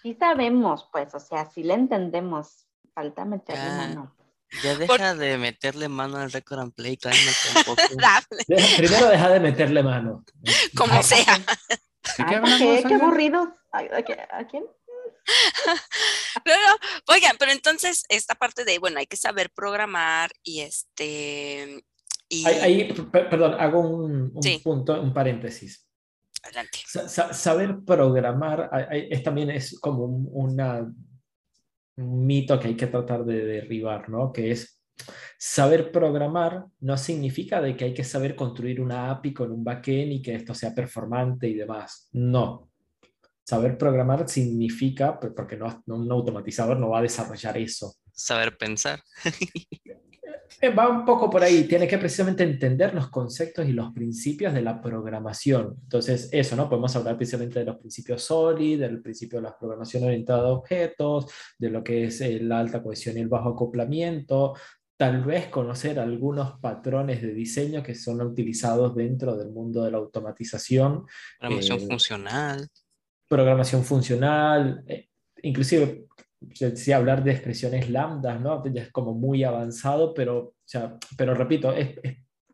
[0.04, 2.68] sí sabemos, pues, o sea, sí le entendemos.
[2.94, 4.21] Falta meterle mano.
[4.64, 7.82] Ya deja de meterle mano al record and play, un poco.
[8.78, 10.26] primero deja de meterle mano.
[10.76, 11.40] Como sea.
[12.18, 12.26] ¿Qué,
[12.88, 13.54] qué, aburrido.
[13.72, 14.66] ¿A, quién?
[16.46, 21.84] No, no, oigan, pero entonces esta parte de, bueno, hay que saber programar y este...
[22.28, 22.46] Y...
[22.46, 25.86] Ahí, perdón, hago un, un punto, un paréntesis.
[26.42, 26.80] Adelante.
[26.88, 31.11] saber programar es, también es como una un
[31.98, 34.32] mito que hay que tratar de derribar, ¿no?
[34.32, 34.82] Que es
[35.38, 40.12] saber programar no significa de que hay que saber construir una API con un backend
[40.12, 42.10] y que esto sea performante y demás.
[42.12, 42.70] No.
[43.44, 47.96] Saber programar significa, porque no, un automatizador no va a desarrollar eso.
[48.14, 49.02] Saber pensar.
[50.60, 54.54] Eh, va un poco por ahí, tiene que precisamente entender los conceptos y los principios
[54.54, 55.78] de la programación.
[55.84, 56.70] Entonces, eso, ¿no?
[56.70, 61.32] Podemos hablar precisamente de los principios SOLID, del principio de la programación orientada a objetos,
[61.58, 64.54] de lo que es la alta cohesión y el bajo acoplamiento,
[65.02, 69.98] tal vez conocer algunos patrones de diseño que son utilizados dentro del mundo de la
[69.98, 71.08] automatización.
[71.40, 72.68] Programación eh, funcional.
[73.28, 75.08] Programación funcional, eh,
[75.42, 76.06] inclusive
[76.42, 78.64] decía hablar de expresiones lambdas, ¿no?
[78.66, 81.96] Ya es como muy avanzado, pero, o sea, pero repito, es,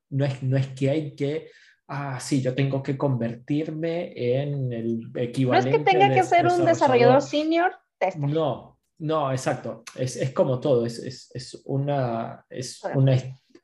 [0.10, 1.50] no, es, no es que hay que,
[1.88, 5.72] ah, sí, yo tengo que convertirme en el equivalente.
[5.72, 8.30] No es que tenga que ser un desarrollador senior tester.
[8.30, 9.84] No, no, exacto.
[9.96, 13.16] Es, es como todo, es, es, es una, es, una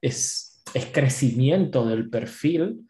[0.02, 2.88] es, es crecimiento del perfil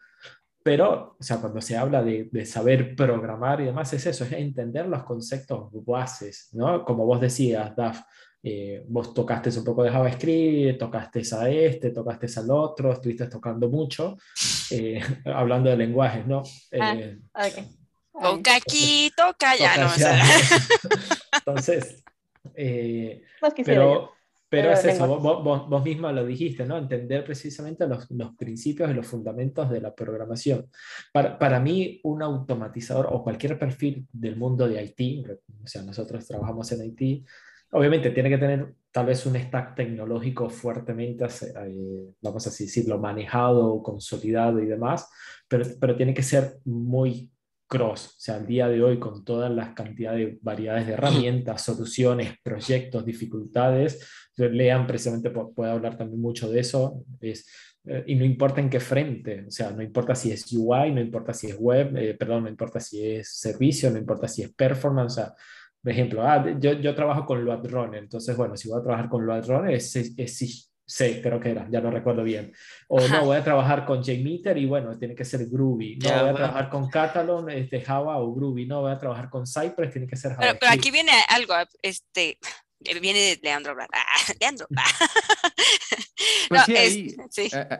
[0.64, 4.32] pero, o sea, cuando se habla de, de, saber programar y demás, es eso, es
[4.32, 6.86] entender los conceptos bases, ¿no?
[6.86, 8.00] Como vos decías, Daf,
[8.42, 13.68] eh, vos tocaste un poco de JavaScript, tocaste a este, tocaste al otro, estuviste tocando
[13.68, 14.16] mucho,
[14.70, 16.42] eh, hablando de lenguajes, ¿no?
[16.80, 17.68] Ah, eh, okay.
[18.10, 19.90] Toca aquí, toca allá, no
[21.46, 22.02] Entonces,
[23.66, 24.13] pero,
[24.54, 26.78] Pero es eso, vos, vos, misma lo dijiste, ¿no?
[26.78, 30.68] Entender precisamente los, los, principios y los fundamentos de la programación.
[31.12, 35.28] Para, para, mí, un automatizador o cualquier perfil del mundo de IT,
[35.62, 37.26] o sea, nosotros trabajamos en IT,
[37.72, 43.82] obviamente tiene que tener tal vez un stack tecnológico fuertemente, eh, vamos a decirlo, manejado,
[43.82, 45.08] consolidado y demás,
[45.48, 47.30] pero, pero tiene que ser muy
[47.74, 51.62] cross, o sea, al día de hoy con todas las cantidades de variedades de herramientas,
[51.62, 57.48] soluciones, proyectos, dificultades, lean precisamente, puedo hablar también mucho de eso, es,
[57.84, 61.00] eh, y no importa en qué frente, o sea, no importa si es UI, no
[61.00, 64.54] importa si es web, eh, perdón, no importa si es servicio, no importa si es
[64.54, 65.34] performance, o sea,
[65.82, 69.08] por ejemplo, ah, yo, yo trabajo con Load Runner, entonces, bueno, si voy a trabajar
[69.08, 72.52] con Load Runner es, es, es Sí, creo que era, ya no recuerdo bien.
[72.88, 75.96] O no, voy a trabajar con JMeter y bueno, tiene que ser Groovy.
[75.96, 78.66] No, voy a trabajar con Catalan, este, Java o Groovy.
[78.66, 80.56] No, voy a trabajar con Cypress, tiene que ser Java.
[80.60, 82.38] Pero, aquí viene algo, este,
[83.00, 83.74] viene de Leandro.
[83.92, 84.66] Ah, Leandro.
[86.48, 87.16] Pues sí, ahí,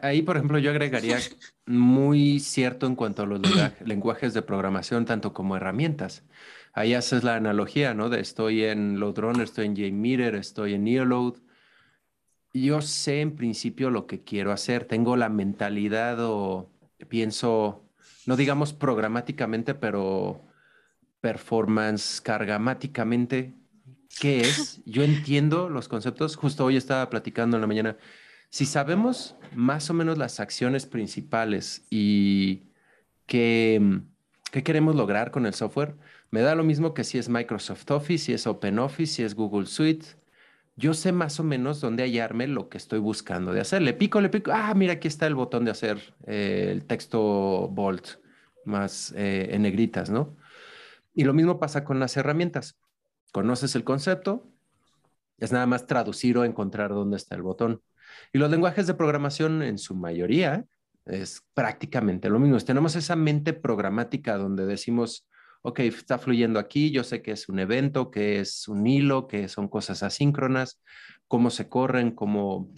[0.03, 1.19] ahí, por ejemplo, yo agregaría
[1.67, 3.41] muy cierto en cuanto a los
[3.85, 6.25] lenguajes de programación, tanto como herramientas.
[6.73, 8.09] Ahí haces la analogía, ¿no?
[8.09, 11.35] De estoy en LoadRunner, estoy en JMeter, estoy en Neoload
[12.55, 16.71] yo sé en principio lo que quiero hacer, tengo la mentalidad o
[17.09, 17.85] pienso,
[18.27, 20.41] no digamos programáticamente, pero
[21.21, 23.55] performance cargamáticamente,
[24.21, 24.81] ¿qué es?
[24.87, 27.97] Yo entiendo los conceptos, justo hoy estaba platicando en la mañana,
[28.51, 32.63] si sabemos más o menos las acciones principales y
[33.27, 34.01] qué,
[34.53, 35.97] queremos lograr con el software,
[36.31, 39.67] me da lo mismo que si es Microsoft Office, si es OpenOffice, si es Google
[39.67, 40.07] Suite,
[40.77, 43.83] yo sé más o menos dónde hallarme lo que estoy buscando de hacer.
[43.83, 47.69] Le pico, le pico, ah, mira, aquí está el botón de hacer eh, el texto
[47.69, 48.03] bold,
[48.65, 50.37] más eh, en negritas, ¿no?
[51.15, 52.77] Y lo mismo pasa con las herramientas.
[53.33, 54.51] Conoces el concepto,
[55.39, 57.83] es nada más traducir o encontrar dónde está el botón.
[58.33, 60.65] Y los lenguajes de programación, en su mayoría,
[61.05, 62.59] es prácticamente lo mismo.
[62.59, 65.29] Tenemos esa mente programática donde decimos,
[65.67, 69.49] ok, está fluyendo aquí, yo sé que es un evento, que es un hilo, que
[69.49, 70.83] son cosas asíncronas,
[71.27, 72.71] cómo se corren, como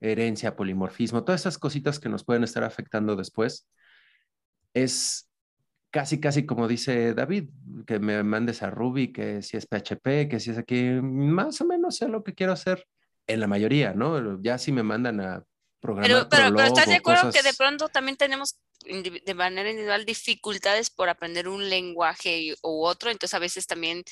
[0.00, 3.68] herencia, polimorfismo, todas esas cositas que nos pueden estar afectando después.
[4.72, 5.32] Es
[5.90, 7.48] casi, casi como dice David,
[7.88, 11.64] que me mandes a Ruby, que si es PHP, que si es aquí, más o
[11.64, 12.86] menos sé lo que quiero hacer
[13.26, 14.40] en la mayoría, ¿no?
[14.40, 15.44] Ya si me mandan a
[15.80, 16.28] programar.
[16.28, 21.08] Pero, pero, ¿estás de acuerdo que de pronto también tenemos de manera individual dificultades por
[21.08, 24.02] aprender un lenguaje u otro, entonces a veces también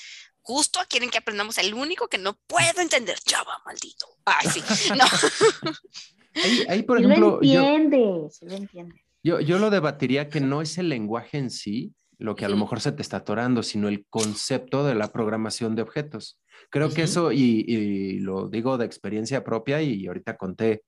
[0.43, 4.07] justo quieren que aprendamos el único que no puedo entender, Java, maldito.
[4.25, 5.05] Ay, sí, no.
[6.69, 9.05] Ahí, por ejemplo, lo entiende, yo, lo entiende.
[9.23, 12.57] Yo, yo, lo debatiría que no es el lenguaje en sí lo que a lo
[12.57, 16.39] mejor se te está atorando, sino el concepto de la programación de objetos.
[16.69, 20.83] Creo que eso, y, y, lo digo de experiencia propia, y ahorita conté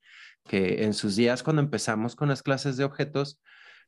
[0.47, 3.41] que en sus días cuando empezamos con las clases de objetos,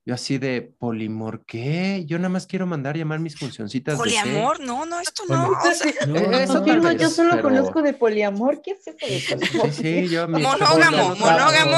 [0.07, 2.05] yo así de polimor, ¿qué?
[2.07, 3.97] Yo nada más quiero mandar llamar mis funcioncitas.
[3.97, 5.51] Poliamor, no, no, esto no.
[6.83, 9.38] no, yo solo conozco de poliamor, ¿qué es eso?
[9.40, 11.77] Sí, sí, yo Monógamo, monógamo.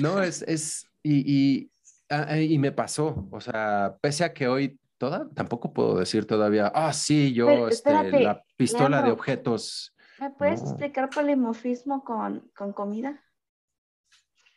[0.00, 1.70] No, es, es, y,
[2.10, 6.70] ah, y, me pasó, o sea, pese a que hoy toda, tampoco puedo decir todavía,
[6.74, 9.94] ah, sí, yo, este, la pistola de objetos.
[10.20, 13.23] ¿Me puedes explicar polimorfismo con, con comida?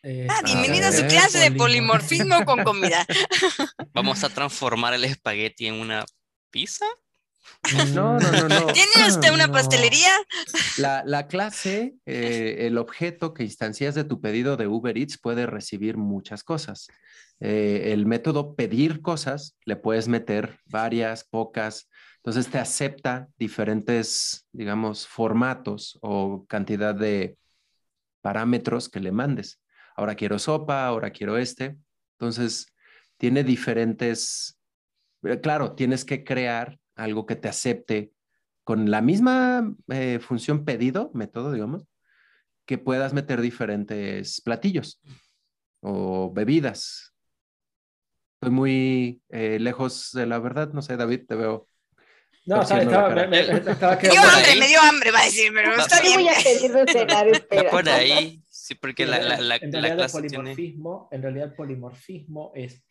[0.10, 3.06] Eh, ah, bienvenido a su clase de polimorfismo con comida.
[3.94, 6.06] ¿Vamos a transformar el espagueti en una
[6.50, 6.86] pizza?
[7.94, 8.68] No, no, no, no.
[8.68, 10.14] ¿Tiene usted una pastelería?
[10.78, 15.98] La, clase, eh, el objeto que instancias de tu pedido de Uber Eats puede recibir
[15.98, 16.88] muchas cosas.
[17.42, 21.90] Eh, el método pedir cosas, le puedes meter varias, pocas.
[22.24, 27.38] Entonces te acepta diferentes, digamos, formatos o cantidad de
[28.22, 29.60] parámetros que le mandes
[29.98, 31.78] ahora quiero sopa, ahora quiero este.
[32.18, 32.74] Entonces,
[33.18, 34.58] tiene diferentes,
[35.24, 38.12] eh, claro, tienes que crear algo que te acepte
[38.64, 41.88] con la misma eh, función pedido, método, digamos,
[42.66, 45.02] que puedas meter diferentes platillos
[45.82, 47.14] o bebidas.
[48.36, 51.68] Estoy muy eh, lejos de la verdad, no sé, David, te veo.
[52.46, 55.76] No, estaba, me, me, estaba me dio hambre, me dio hambre, va a decir, pero
[55.76, 56.22] está bien.
[56.22, 57.70] Voy a pedir de cenar, espera.
[57.72, 62.52] Por ahí, Sí, porque la, la, la, en, realidad el polimorfismo, en realidad el polimorfismo
[62.54, 62.84] es,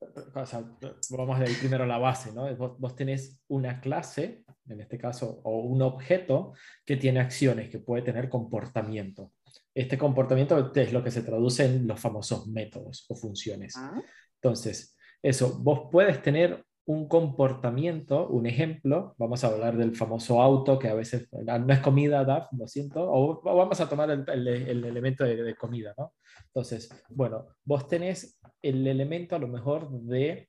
[0.00, 0.64] o sea,
[1.10, 2.52] vamos de ahí primero a la base, ¿no?
[2.56, 6.54] Vos, vos, tenés una clase, en este caso, o un objeto
[6.84, 9.30] que tiene acciones, que puede tener comportamiento.
[9.72, 13.76] Este comportamiento es lo que se traduce en los famosos métodos o funciones.
[13.76, 14.02] Ah.
[14.42, 20.78] Entonces, eso, vos puedes tener un comportamiento, un ejemplo, vamos a hablar del famoso auto,
[20.78, 25.24] que a veces no es comida, DAF, lo siento, o vamos a tomar el, elemento
[25.24, 26.14] de, de, comida, ¿no?
[26.46, 30.48] Entonces, bueno, vos tenés el elemento a lo mejor de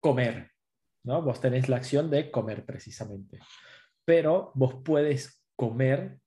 [0.00, 0.50] comer,
[1.04, 1.20] ¿no?
[1.22, 3.38] Vos tenés la acción de comer precisamente,
[4.04, 6.18] pero vos puedes comer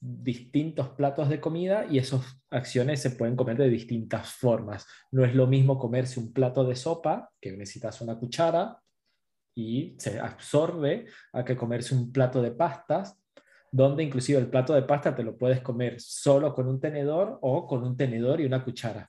[0.00, 4.86] distintos platos de comida y esas acciones se pueden comer de distintas formas.
[5.10, 8.78] No es lo mismo comerse un plato de sopa, que necesitas una cuchara
[9.54, 13.20] y se absorbe, a que comerse un plato de pastas,
[13.70, 17.66] donde inclusive el plato de pasta te lo puedes comer solo con un tenedor o
[17.66, 19.08] con un tenedor y una cuchara.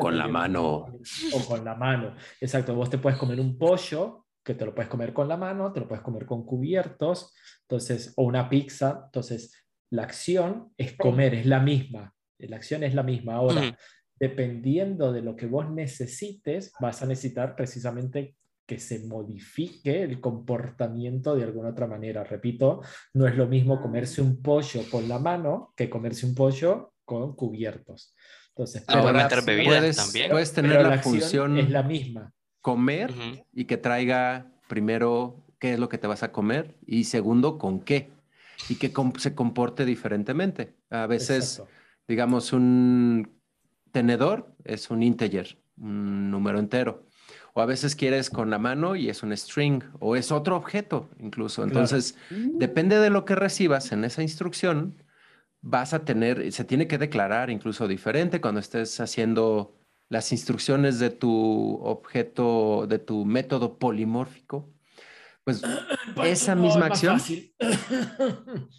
[0.00, 0.86] Con la mano.
[1.34, 2.14] O con la mano.
[2.40, 5.72] Exacto, vos te puedes comer un pollo que te lo puedes comer con la mano,
[5.72, 9.02] te lo puedes comer con cubiertos, entonces, o una pizza.
[9.06, 12.14] Entonces, la acción es comer, es la misma.
[12.38, 13.34] La acción es la misma.
[13.34, 13.76] Ahora,
[14.18, 21.36] dependiendo de lo que vos necesites, vas a necesitar precisamente que se modifique el comportamiento
[21.36, 22.24] de alguna otra manera.
[22.24, 22.82] Repito,
[23.14, 27.36] no es lo mismo comerse un pollo con la mano que comerse un pollo con
[27.36, 28.14] cubiertos.
[28.48, 30.30] Entonces, puedes, también.
[30.30, 32.32] Puedes tener la, función es la misma.
[32.60, 33.12] Comer
[33.52, 37.80] y que traiga primero qué es lo que te vas a comer y segundo con
[37.80, 38.10] qué
[38.68, 40.74] y que se comporte diferentemente.
[40.90, 41.62] A veces,
[42.08, 43.40] digamos, un
[43.92, 47.04] tenedor es un integer, un número entero.
[47.54, 51.08] O a veces quieres con la mano y es un string o es otro objeto
[51.18, 51.64] incluso.
[51.64, 54.94] Entonces, depende de lo que recibas en esa instrucción,
[55.62, 59.74] vas a tener, se tiene que declarar incluso diferente cuando estés haciendo
[60.08, 64.68] las instrucciones de tu objeto, de tu método polimórfico
[65.46, 65.62] pues
[66.24, 67.22] esa misma acción.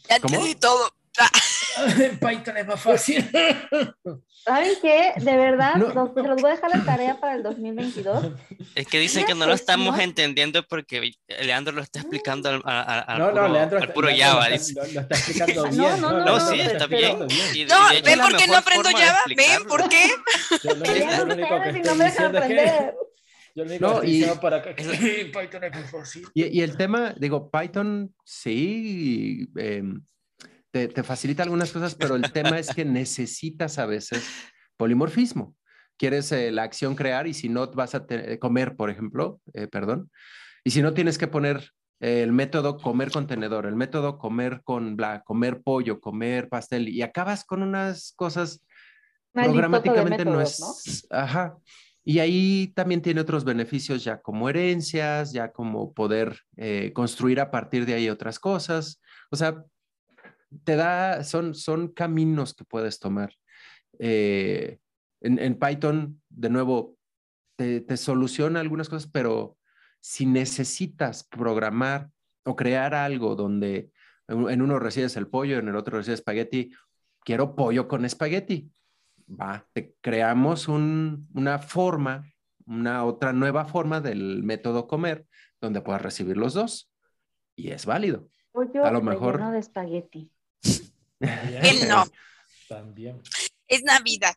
[0.09, 0.91] Ya te di todo.
[2.19, 3.29] Python es más fácil.
[4.45, 5.13] ¿Saben qué?
[5.17, 8.31] De verdad, se los voy a dejar la tarea para el 2022.
[8.75, 13.19] Es que dicen que no lo estamos entendiendo porque Leandro lo está explicando al, al,
[13.19, 14.49] no, puro, no, Leandro al puro Java.
[14.49, 15.77] Lo, está explicando bien.
[15.77, 17.19] No, no, no, sí, está bien.
[17.19, 17.27] no,
[18.03, 19.19] ven por qué no aprendo Java.
[19.35, 20.09] Ven por qué.
[20.63, 23.06] Yo lo, estoy diciendo es que
[23.57, 26.15] yo lo único que y, para que Python es.
[26.35, 29.83] Y, y, el tema, digo, Python sí eh,
[30.69, 34.29] te, te, facilita algunas cosas, pero el tema es que necesitas a veces
[34.77, 35.55] polimorfismo.
[35.97, 38.05] Quieres eh, la acción crear y si no vas a
[38.39, 40.11] comer, por ejemplo, eh, perdón,
[40.63, 45.23] y si no tienes que poner el método comer contenedor, el método comer con bla,
[45.23, 48.63] comer pollo, comer pastel, y acabas con unas cosas
[49.33, 50.59] programáticamente no es.
[50.59, 51.17] ¿no?
[51.17, 51.57] Ajá.
[52.09, 57.51] Y ahí también tiene otros beneficios ya como herencias, ya como poder eh, construir a
[57.51, 59.01] partir de ahí otras cosas.
[59.29, 59.61] O sea,
[60.63, 63.33] te da, son, son caminos que puedes tomar.
[63.99, 64.79] Eh,
[65.19, 66.95] en, Python, de nuevo,
[67.57, 69.57] te, te, soluciona algunas cosas, pero
[69.99, 72.09] si necesitas programar
[72.45, 73.91] o crear algo donde
[74.29, 76.71] en uno recibes el pollo, en el otro recibes espagueti,
[77.25, 78.71] quiero pollo con espagueti
[79.27, 82.31] va, te creamos una forma,
[82.65, 85.25] una otra nueva forma del método comer
[85.61, 86.91] donde puedas recibir los dos
[87.55, 88.29] y es válido.
[88.83, 90.31] a lo mejor de espagueti.
[91.89, 92.05] no.
[92.69, 93.21] También.
[93.67, 94.35] Es Navidad.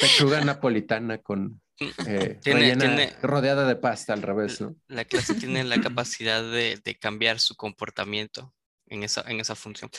[0.00, 1.60] Pechuga napolitana con
[2.06, 2.38] eh,
[3.22, 4.76] rodeada de pasta al revés, ¿no?
[4.88, 8.54] La clase tiene la capacidad de, de cambiar su comportamiento
[8.86, 9.90] en esa, en esa función.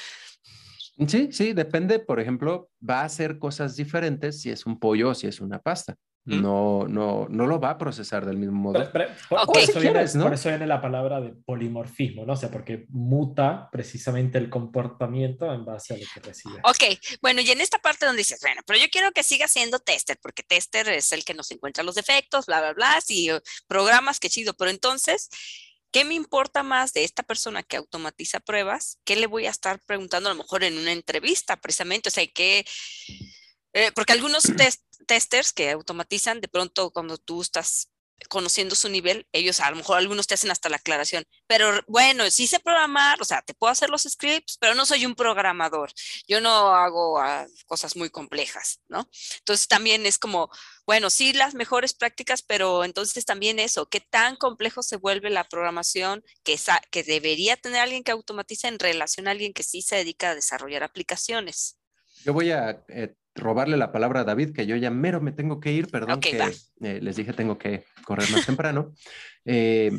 [1.08, 5.16] Sí, sí, depende, por ejemplo, va a hacer cosas diferentes si es un pollo o
[5.16, 5.96] si es una pasta.
[6.26, 8.92] No, no, no lo va a procesar del mismo modo.
[8.92, 12.34] por, eso viene, la palabra de polimorfismo, ¿no?
[12.34, 16.56] O sea, porque muta precisamente el comportamiento en base a lo que recibe.
[16.64, 19.78] Ok, bueno, y en esta parte donde dices, bueno, pero yo quiero que siga siendo
[19.78, 23.30] tester, porque tester es el que nos encuentra los defectos, bla, bla, bla, y
[23.68, 25.30] programas, qué chido, pero entonces
[25.96, 29.00] ¿Qué me importa más de esta persona que automatiza pruebas?
[29.06, 32.10] ¿Qué le voy a estar preguntando a lo mejor en una entrevista precisamente?
[32.10, 32.66] O sea, que,
[33.72, 34.44] eh, porque algunos
[35.08, 37.94] testers que automatizan, de pronto cuando tú estás
[38.30, 42.30] conociendo su nivel, ellos a lo mejor algunos te hacen hasta la aclaración, pero bueno,
[42.32, 45.92] sí sé programar, o sea, te puedo hacer los scripts, pero no soy un programador,
[46.28, 49.10] yo no hago ah, cosas muy complejas, ¿no?
[49.40, 50.50] Entonces también es como,
[50.86, 55.44] bueno, sí las mejores prácticas, pero entonces también eso, qué tan complejo se vuelve la
[55.44, 56.58] programación que,
[56.92, 60.36] que debería tener alguien que automatiza en relación a alguien que sí se dedica a
[60.36, 61.78] desarrollar aplicaciones.
[62.24, 65.60] Yo voy a eh, robarle la palabra a David, que yo ya mero me tengo
[65.60, 66.40] que ir, perdón que
[66.82, 68.94] eh, les dije tengo que correr más temprano.
[69.48, 69.92] Eh,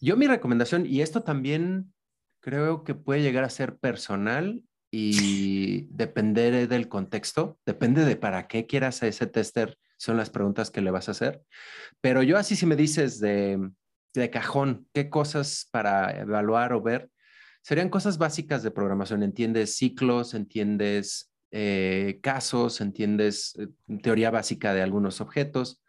[0.00, 1.92] yo mi recomendación, y esto también
[2.40, 4.60] creo que puede llegar a ser personal
[4.90, 10.70] y depender del contexto, depende de para qué quieras a ese tester son las preguntas
[10.70, 11.42] que le vas a hacer.
[12.00, 13.70] Pero yo así si me dices de,
[14.14, 17.10] de cajón, ¿qué cosas para evaluar o ver?
[17.62, 19.22] Serían cosas básicas de programación.
[19.22, 23.68] Entiendes ciclos, entiendes eh, casos, entiendes eh,
[24.02, 25.82] teoría básica de algunos objetos.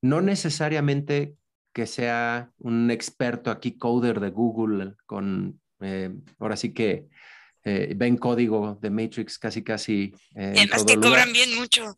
[0.00, 1.34] No necesariamente
[1.72, 7.08] que sea un experto aquí, coder de Google, con, eh, ahora sí que
[7.62, 10.14] ven código de Matrix casi casi.
[10.34, 11.94] además que cobran bien mucho.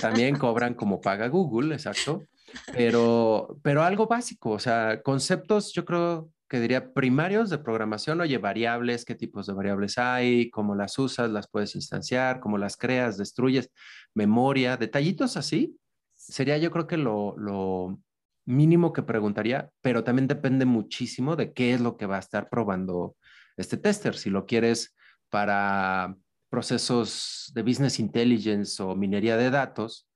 [0.00, 2.24] también cobran como paga Google, exacto.
[2.72, 8.36] Pero, pero algo básico, o sea, conceptos yo creo que diría primarios de programación, oye,
[8.38, 13.16] variables, qué tipos de variables hay, cómo las usas, las puedes instanciar, cómo las creas,
[13.16, 13.70] destruyes,
[14.14, 15.78] memoria, detallitos así,
[16.16, 17.98] sería yo creo que lo,
[18.46, 22.48] mínimo que preguntaría, pero también depende muchísimo de qué es lo que va a estar
[22.48, 23.16] probando
[23.56, 24.16] este tester.
[24.16, 24.96] Si lo quieres
[25.28, 26.16] para
[26.48, 30.10] procesos de business intelligence o minería de datos,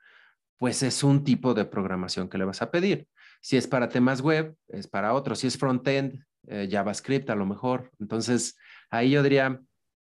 [0.58, 3.06] pues es un tipo de programación que le vas a pedir.
[3.44, 5.34] Si es para temas web, es para otro.
[5.34, 7.90] Si es frontend, eh, JavaScript a lo mejor.
[8.00, 8.56] Entonces,
[8.88, 9.60] ahí yo diría,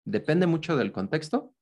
[0.04, 1.54] depende mucho del contexto,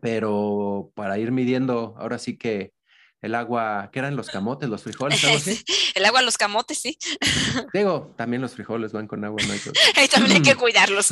[0.00, 2.72] pero para ir midiendo, ahora sí que
[3.20, 5.22] el agua, ¿qué eran los camotes, los frijoles?
[5.94, 6.96] el agua, los camotes, sí.
[7.74, 11.08] Digo, también los frijoles van con agua, no hay también hay que cuidarlos.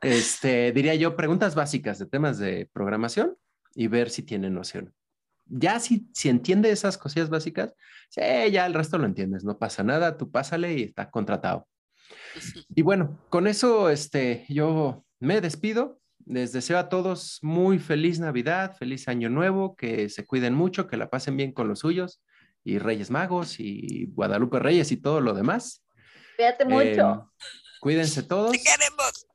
[0.00, 3.36] este, diría yo, preguntas básicas de temas de programación
[3.74, 4.94] y ver si tienen noción
[5.46, 7.74] ya si, si entiende esas cosillas básicas,
[8.14, 11.66] ya el resto lo entiendes, no pasa nada, tú pásale y está contratado.
[12.74, 16.00] Y bueno, con eso este, yo me despido.
[16.24, 20.96] Les deseo a todos muy feliz Navidad, feliz Año Nuevo, que se cuiden mucho, que
[20.96, 22.20] la pasen bien con los suyos
[22.64, 25.84] y Reyes Magos y Guadalupe Reyes y todo lo demás.
[26.36, 26.82] Cuídate mucho.
[26.82, 27.20] Em,
[27.80, 28.52] cuídense todos.
[28.52, 29.26] Te queremos.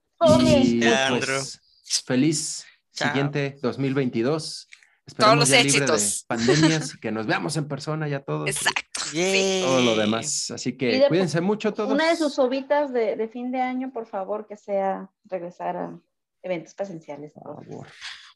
[0.43, 1.59] Y pues,
[2.05, 4.67] feliz siguiente 2022
[5.15, 6.25] todos los éxitos.
[6.27, 8.49] pandemias, que nos veamos en persona ya todos.
[8.49, 9.01] Exacto.
[9.11, 10.51] Todo lo demás.
[10.51, 11.91] Así que cuídense mucho todos.
[11.91, 15.99] Una de sus ovitas de, de, fin de año, por favor, que sea regresar a
[16.43, 17.31] eventos presenciales.
[17.33, 17.87] Por favor.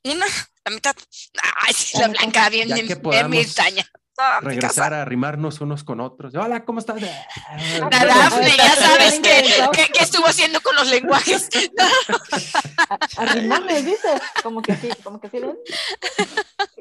[0.03, 0.25] Una,
[0.65, 0.95] la mitad.
[1.67, 3.45] Ay, sí, la blanca, bien, bien, bien,
[4.41, 6.33] regresar a arrimarnos unos con otros.
[6.35, 7.01] Hola, ¿cómo estás?
[7.01, 11.49] Dafne, ya sabes qué, qué, estuvo haciendo con los lenguajes.
[13.17, 14.09] Arrimarme, dice,
[14.43, 15.57] como que sí, como que sí, ¿ven?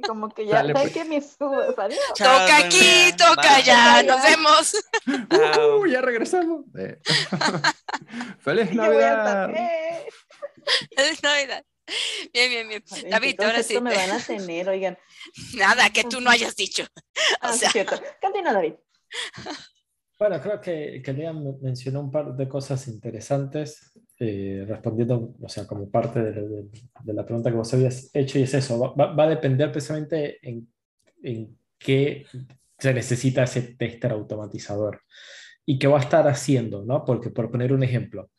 [0.06, 0.92] Como que ya, ¿sabes pues.
[0.92, 2.00] que mis adiós.
[2.16, 4.76] Toca aquí, toca ya, nos vemos.
[5.06, 6.66] Uh, ya regresamos.
[8.40, 9.50] Feliz Navidad.
[10.96, 11.64] Feliz Navidad.
[12.32, 12.82] Bien, bien, bien.
[13.10, 13.80] David, ahora sí.
[13.80, 14.98] me van a tener, oigan.
[15.56, 16.84] Nada que tú no hayas dicho.
[17.40, 17.70] Ah, o sea...
[17.70, 18.00] cierto.
[18.22, 18.74] David.
[20.18, 25.66] Bueno, creo que, que Liam mencionó un par de cosas interesantes, eh, respondiendo, o sea,
[25.66, 26.64] como parte de,
[27.04, 30.72] la pregunta que vos habías hecho, y es eso, va, va a depender precisamente en,
[31.22, 32.26] en, qué
[32.78, 35.02] se necesita ese tester automatizador
[35.66, 37.04] y qué va a estar haciendo, ¿no?
[37.04, 38.30] Porque, por poner un ejemplo,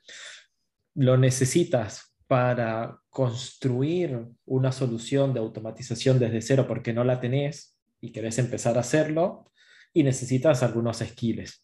[0.96, 8.12] lo necesitas para construir una solución de automatización desde cero porque no la tenés y
[8.12, 9.52] querés empezar a hacerlo
[9.94, 11.64] y necesitas algunos skills.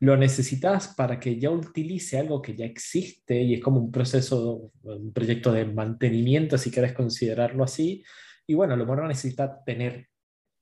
[0.00, 4.72] Lo necesitas para que ya utilice algo que ya existe y es como un proceso,
[4.82, 8.04] un proyecto de mantenimiento, si querés considerarlo así.
[8.46, 10.08] Y bueno, a lo mejor no necesita tener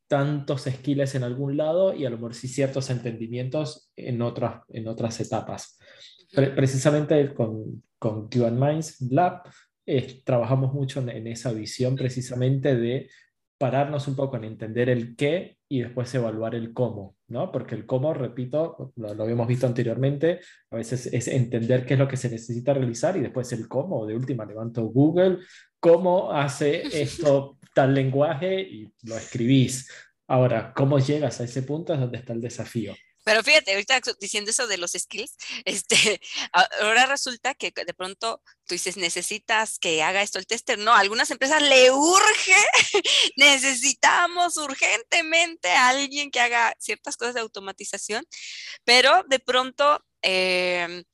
[0.08, 4.88] tantos skills en algún lado y a lo mejor sí ciertos entendimientos en otras, en
[4.88, 5.78] otras etapas.
[6.33, 9.43] Precisamente con, con Q Minds Lab
[10.24, 13.09] trabajamos mucho en, esa visión precisamente de
[13.57, 17.51] pararnos un poco en entender el qué y después evaluar el cómo, ¿no?
[17.51, 22.01] Porque el cómo, repito, lo, lo, habíamos visto anteriormente, a veces es entender qué es
[22.01, 25.39] lo que se necesita realizar y después el cómo, de última levanto Google,
[25.81, 29.91] cómo hace esto tal lenguaje y lo escribís.
[30.29, 31.95] Ahora, ¿cómo llegas a ese punto?
[31.95, 32.95] Es donde está el desafío.
[33.29, 36.18] Pero fíjate, ahorita diciendo eso de los skills, este,
[36.81, 40.79] ahora resulta que de pronto tú dices, necesitas que haga esto el tester.
[40.79, 42.55] No, a algunas empresas le urge,
[43.37, 48.24] necesitamos urgentemente a alguien que haga ciertas cosas de automatización,
[48.85, 50.03] pero de pronto...
[50.22, 51.05] Eh,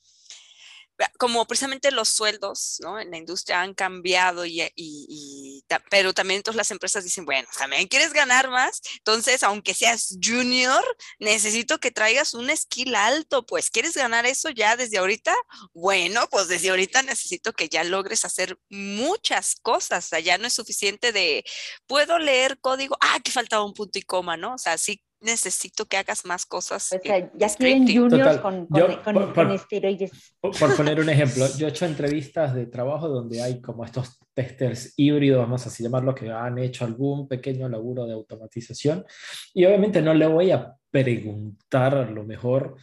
[1.19, 2.99] como precisamente los sueldos ¿no?
[2.99, 7.89] en la industria han cambiado, y, y, pero también todas las empresas dicen, bueno, también
[7.89, 10.85] quieres ganar más, entonces aunque seas junior,
[11.19, 15.35] necesito que traigas un skill alto, pues quieres ganar eso ya desde ahorita,
[15.73, 20.53] bueno, pues desde ahorita necesito que ya logres hacer muchas cosas, o ya no es
[20.53, 21.45] suficiente de,
[21.87, 24.55] puedo leer código, ah, que faltaba un punto y coma, ¿no?
[24.55, 26.93] O sea, sí necesito que hagas más cosas.
[26.93, 29.51] O sea, ya quieren juniors con, con, con, por,
[30.41, 34.93] por, poner un ejemplo, yo he hecho entrevistas de trabajo donde hay como estos testers
[34.97, 39.05] híbridos, vamos a así llamarlo, que han hecho algún pequeño laburo de automatización.
[39.53, 42.77] Y obviamente no le voy a preguntar a lo mejor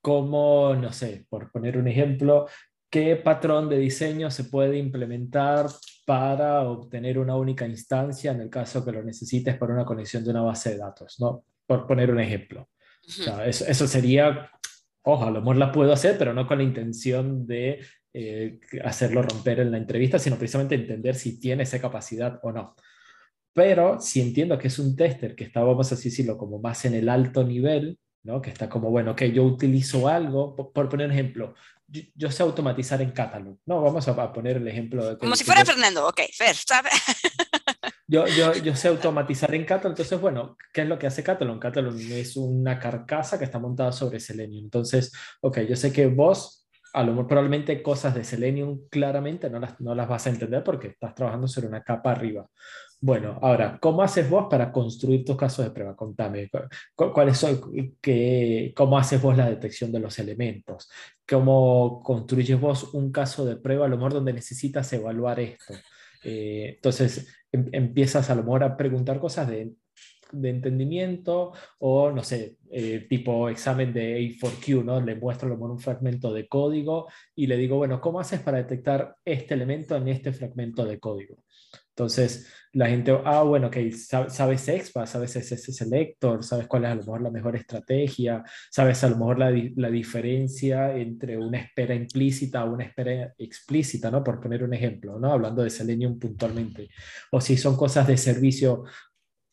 [0.00, 2.46] cómo, no sé, por poner un ejemplo,
[2.90, 5.66] qué patrón de diseño se puede implementar
[6.04, 10.30] para obtener una única instancia en el caso que lo necesites para una conexión de
[10.30, 11.44] una base de datos, ¿no?
[11.72, 12.68] Por poner un ejemplo.
[13.46, 14.50] eso, eso, sería,
[15.02, 17.80] ojo, a lo mejor la puedo hacer, pero no con la intención de
[18.12, 22.76] eh, hacerlo romper en la entrevista, sino precisamente entender si tiene esa capacidad o no.
[23.54, 26.92] Pero si entiendo que es un tester que está, vamos a decirlo, como más en
[26.92, 28.42] el alto nivel, ¿no?
[28.42, 31.54] que está como, bueno, que yo utilizo algo, por, poner un ejemplo,
[32.14, 33.80] yo, sé automatizar en Catalog, ¿no?
[33.80, 35.18] Vamos a, poner el ejemplo de...
[35.18, 36.90] Como si fuera Fernando, ok, Fer, ¿sabe?
[38.12, 41.58] yo, yo, yo, sé automatizar en Catalog, entonces, bueno, ¿qué es lo que hace Catalog?
[41.58, 44.64] Catalog es una carcasa que está montada sobre Selenium.
[44.64, 49.58] Entonces, ok, yo sé que vos a lo mejor probablemente cosas de Selenium claramente no
[49.58, 52.46] las, no las vas a entender porque estás trabajando sobre una capa arriba.
[53.00, 55.96] Bueno, ahora, ¿cómo haces vos para construir tus casos de prueba?
[55.96, 56.50] Contame,
[56.94, 60.90] ¿cuáles son, qué, ¿cómo haces vos la detección de los elementos?
[61.26, 65.74] ¿Cómo construyes vos un caso de prueba a lo mejor donde necesitas evaluar esto?
[66.22, 69.72] Eh, entonces, em, empiezas a lo mejor a preguntar cosas de
[70.32, 75.00] de entendimiento o, no sé, eh, tipo examen de A4Q, ¿no?
[75.00, 79.16] Le muestro lo un fragmento de código y le digo, bueno, ¿cómo haces para detectar
[79.24, 81.44] este elemento en este fragmento de código?
[81.90, 83.76] Entonces, la gente, ah, bueno, ok,
[84.28, 89.04] sabes EXPA, sabes ese selector, sabes cuál es a lo mejor la mejor estrategia, sabes
[89.04, 94.24] a lo mejor la, la diferencia entre una espera implícita o una espera explícita, ¿no?
[94.24, 95.30] Por poner un ejemplo, ¿no?
[95.32, 96.88] Hablando de Selenium puntualmente.
[97.30, 98.84] O si son cosas de servicio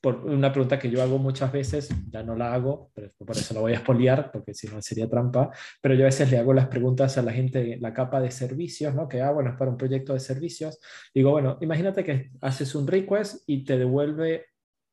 [0.01, 3.53] por una pregunta que yo hago muchas veces, ya no la hago, pero por eso
[3.53, 6.53] la voy a expoliar, porque si no sería trampa, pero yo a veces le hago
[6.53, 9.09] las preguntas a la gente, la capa de servicios, ¿no?
[9.09, 10.79] Que, ah, bueno, es para un proyecto de servicios.
[11.13, 14.45] Digo, bueno, imagínate que haces un request y te devuelve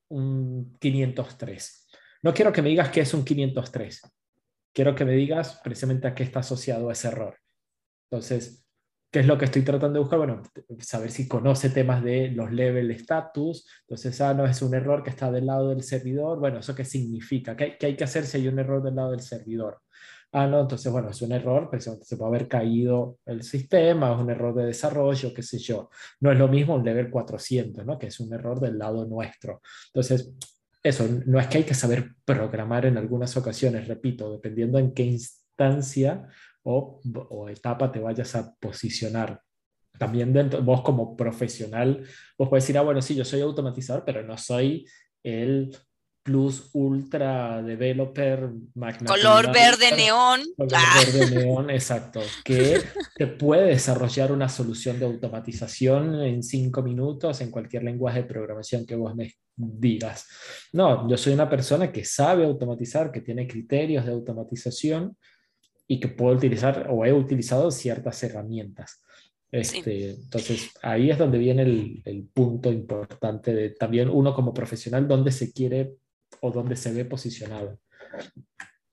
[0.09, 1.89] un 503.
[2.23, 4.03] No quiero que me digas qué es un 503.
[4.75, 7.37] Quiero que me digas precisamente a qué está asociado ese error.
[8.11, 8.66] Entonces,
[9.17, 10.19] ¿Qué es lo que estoy tratando de buscar?
[10.19, 10.43] Bueno,
[10.79, 13.67] saber si conoce temas de los level status.
[13.89, 16.39] Entonces, ah, no, es un error que está del lado del servidor.
[16.39, 17.57] Bueno, ¿eso qué significa?
[17.57, 19.81] ¿Qué, hay que hacer si hay un error del lado del servidor?
[20.33, 24.19] Ah, no, entonces, bueno, es un error, pero se puede haber caído el sistema, es
[24.19, 25.89] un error de desarrollo, qué sé yo.
[26.21, 27.99] No es lo mismo un level 400, ¿no?
[27.99, 29.63] Que es un error del lado nuestro.
[29.87, 30.31] Entonces,
[30.83, 35.05] eso, no es que hay que saber programar en algunas ocasiones, repito, dependiendo en qué
[35.05, 36.29] instancia
[36.67, 39.41] o, etapa te vayas a posicionar.
[39.99, 42.05] También dentro, vos como profesional,
[42.37, 44.85] vos puedes decir, ah, bueno, sí, yo soy automatizador, pero no soy
[45.23, 45.75] el
[46.23, 48.51] plus ultra developer
[49.07, 51.01] color verde neón color ah.
[51.05, 52.83] verde neón exacto que
[53.15, 58.85] te puede desarrollar una solución de automatización en cinco minutos en cualquier lenguaje de programación
[58.85, 60.27] que vos me digas
[60.73, 65.17] no yo soy una persona que sabe automatizar que tiene criterios de automatización
[65.87, 69.01] y que puedo utilizar o he utilizado ciertas herramientas.
[69.51, 75.07] Este, Entonces, ahí es donde viene el, el, punto importante de también uno como profesional,
[75.07, 75.95] dónde se quiere
[76.41, 77.79] o dónde se ve posicionado.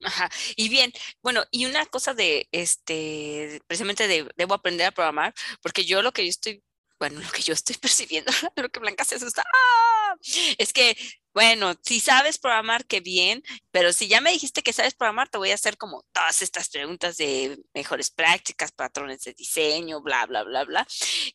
[0.04, 0.30] Ajá.
[0.56, 0.92] Y bien,
[1.22, 6.12] bueno, y una cosa de, este, precisamente de, debo aprender a programar, porque yo lo
[6.12, 6.62] que yo estoy,
[7.08, 10.16] bueno, lo que yo estoy percibiendo, lo que Blanca se asusta, ¡ah!
[10.58, 10.96] es que
[11.34, 13.42] bueno, si sabes programar, qué bien,
[13.72, 16.68] pero si ya me dijiste que sabes programar, te voy a hacer como todas estas
[16.68, 20.86] preguntas de mejores prácticas, patrones de diseño, bla, bla, bla, bla,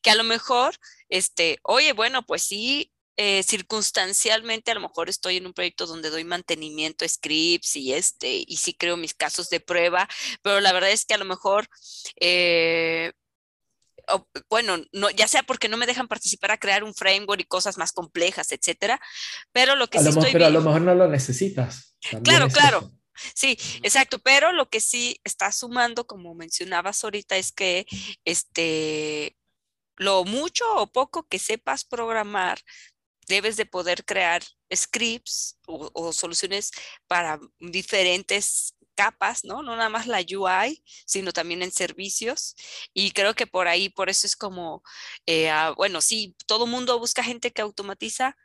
[0.01, 0.74] que a lo mejor,
[1.09, 6.09] este, oye, bueno, pues sí, eh, circunstancialmente a lo mejor estoy en un proyecto donde
[6.09, 10.07] doy mantenimiento scripts y este y sí creo mis casos de prueba,
[10.41, 11.67] pero la verdad es que a lo mejor
[12.22, 13.11] eh,
[14.49, 17.78] bueno, no, ya sea porque no me dejan participar a crear un framework y cosas
[17.78, 18.99] más complejas, etcétera,
[19.51, 21.95] pero lo que sí estoy Pero a lo mejor no lo necesitas.
[22.24, 22.91] claro, claro.
[23.36, 27.86] Sí, exacto, pero lo que sí está sumando, como mencionabas ahorita, es que
[28.24, 29.36] este,
[29.97, 32.60] lo mucho o poco que sepas programar,
[33.28, 34.41] debes de poder crear
[34.74, 36.72] scripts o soluciones
[37.07, 39.63] para diferentes capas, ¿no?
[39.63, 42.55] No nada más la UI, sino también en servicios.
[42.93, 44.83] Y creo que por ahí, por eso es como,
[45.25, 48.35] eh, ah, bueno, sí, todo mundo busca gente que automatiza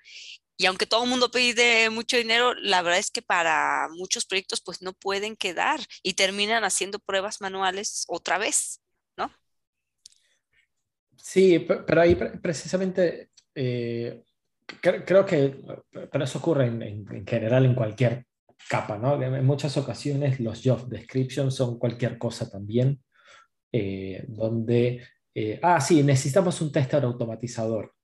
[0.57, 4.61] y aunque todo el mundo pide mucho dinero, la verdad es que para muchos proyectos
[4.61, 8.80] pues no pueden quedar y terminan haciendo pruebas manuales otra vez,
[9.16, 9.32] ¿no?
[11.16, 14.22] Sí, pero ahí precisamente eh,
[14.80, 15.57] creo que,
[15.90, 18.24] pero eso ocurre en, general en cualquier
[18.69, 19.21] capa, ¿no?
[19.23, 23.03] En muchas ocasiones los job descriptions son cualquier cosa también,
[23.73, 25.03] eh, donde
[25.35, 27.95] eh, ah, sí, necesitamos un tester automatizador.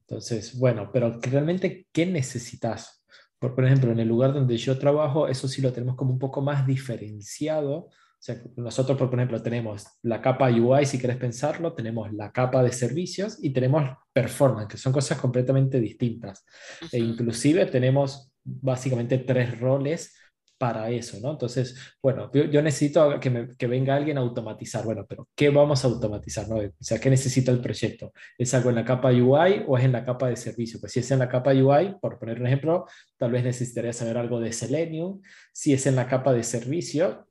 [0.00, 3.04] Entonces, bueno, pero realmente, ¿qué necesitas?
[3.38, 6.18] Por, por ejemplo, en el lugar donde yo trabajo, eso sí lo tenemos como un
[6.18, 7.88] poco más diferenciado
[8.24, 12.72] sea, nosotros, por ejemplo, tenemos la capa UI, si quieres pensarlo, tenemos la capa de
[12.72, 13.84] servicios y tenemos
[14.14, 16.42] performance, que son cosas completamente distintas.
[16.90, 20.14] E inclusive tenemos básicamente tres roles
[20.58, 21.32] para eso, ¿no?
[21.32, 24.84] Entonces, bueno, yo, necesito que, me, que, venga alguien a automatizar.
[24.84, 26.48] Bueno, pero ¿qué vamos a automatizar?
[26.48, 26.56] No?
[26.56, 28.12] O sea, ¿qué necesita el proyecto?
[28.38, 30.80] ¿Es algo en la capa UI o es en la capa de servicio?
[30.80, 32.86] Pues si es en la capa UI, por poner un ejemplo,
[33.18, 35.20] tal vez necesitaría saber algo de Selenium.
[35.52, 37.28] Si es en la capa de servicio,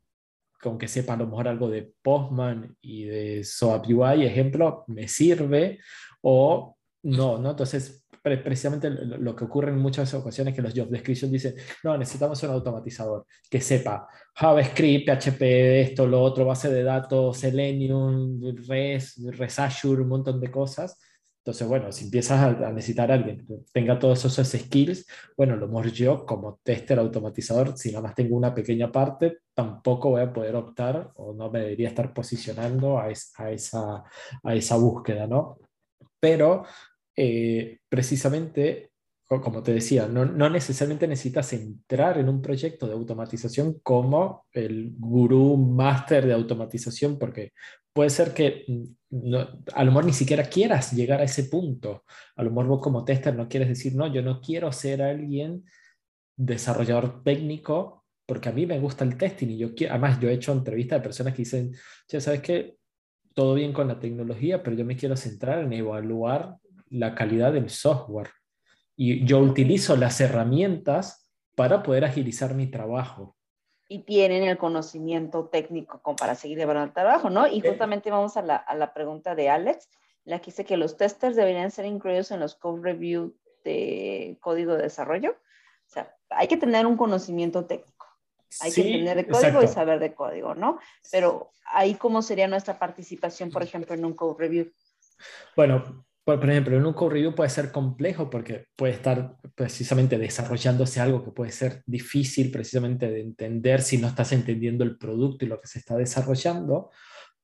[0.62, 5.08] con que sepa a lo mejor algo de Postman y de SOAP UI, ejemplo, me
[5.08, 5.80] sirve
[6.22, 7.52] o no, ¿no?
[7.52, 12.42] Entonces, precisamente lo que ocurre en muchas ocasiones que los job descriptions dicen, no, necesitamos
[12.44, 15.42] un automatizador que sepa JavaScript, PHP,
[15.82, 20.98] esto, lo otro, base de datos, Selenium, REST, REST Azure, un montón de cosas,
[21.44, 25.06] entonces, bueno, si empiezas a, necesitar a alguien que tenga todos esos skills,
[25.36, 30.12] bueno, lo mejor yo como tester automatizador, si nada más tengo una pequeña parte, tampoco
[30.12, 34.04] voy a poder optar o no debería estar posicionando a, a, esa,
[34.42, 35.58] a esa búsqueda, ¿no?
[36.18, 36.64] Pero
[37.16, 38.94] eh, precisamente
[39.42, 44.94] como te decía, no, no, necesariamente necesitas entrar en un proyecto de automatización como el
[44.98, 47.54] gurú máster de automatización, porque
[47.94, 49.36] puede ser que mm,
[49.74, 52.04] a lo mejor ni siquiera quieras llegar a ese punto.
[52.36, 55.66] A lo mejor vos como tester no quieres decir, no, yo no quiero ser alguien
[56.36, 60.52] desarrollador técnico, porque a mí me gusta el testing y yo además yo he hecho
[60.52, 61.74] entrevistas de personas que dicen,
[62.08, 62.78] ya sabes que
[63.34, 66.58] todo bien con la tecnología, pero yo me quiero centrar en evaluar
[66.94, 68.30] la calidad del software
[68.96, 73.36] y yo utilizo las herramientas para poder agilizar mi trabajo.
[73.90, 77.48] Y tienen el conocimiento técnico como para seguir llevando el trabajo, ¿no?
[77.48, 79.90] Y justamente vamos a la, a la pregunta de Alex,
[80.24, 84.76] la que dice que los testers deberían ser incluidos en los code review de código
[84.76, 85.32] de desarrollo.
[85.32, 88.08] O sea, hay que tener un conocimiento técnico.
[88.62, 90.80] Hay que entender de código y saber de código, ¿no?
[91.12, 94.72] Pero ahí, ¿cómo sería nuestra participación, por ejemplo, en un code review?
[95.56, 101.02] Bueno, por, ejemplo, en un code review puede ser complejo porque puede estar precisamente desarrollándose
[101.02, 105.50] algo que puede ser difícil precisamente de entender si no estás entendiendo el producto y
[105.50, 106.92] lo que se está desarrollando,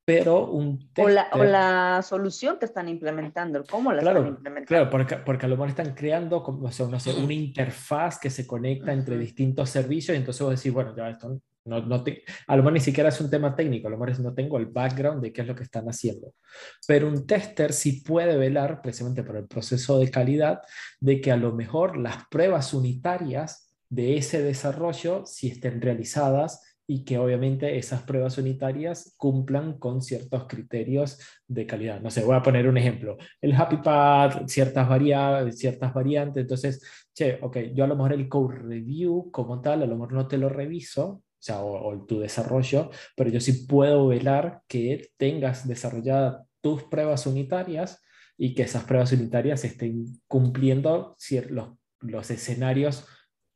[0.04, 4.66] pero un o, la, o, la, solución que están implementando, cómo la están implementando.
[4.66, 8.18] Claro, porque, porque a lo mejor están creando como, o sea, no sé, una interfaz
[8.18, 12.02] que se conecta entre distintos servicios y entonces vos decís, bueno, ya esto no, no
[12.02, 14.58] te, a lo mejor ni siquiera es un tema técnico, a lo mejor no tengo
[14.58, 16.34] el background de qué es lo que están haciendo.
[16.86, 20.60] Pero un tester sí puede velar, precisamente por el proceso de calidad,
[21.00, 27.04] de que a lo mejor las pruebas unitarias de ese desarrollo sí estén realizadas y
[27.04, 32.00] que obviamente esas pruebas unitarias cumplan con ciertos criterios de calidad.
[32.00, 33.16] No sé, voy a poner un ejemplo.
[33.40, 36.40] El Happy Path, ciertas, variables, ciertas variantes.
[36.40, 36.82] Entonces,
[37.14, 40.26] che, ok, yo a lo mejor el code review como tal, a lo mejor no
[40.26, 45.66] te lo reviso, o sea, o, tu desarrollo, pero yo sí puedo velar que tengas
[45.66, 48.02] desarrolladas tus pruebas unitarias
[48.36, 51.16] y que esas pruebas unitarias estén cumpliendo
[51.48, 51.68] los,
[52.00, 53.06] los escenarios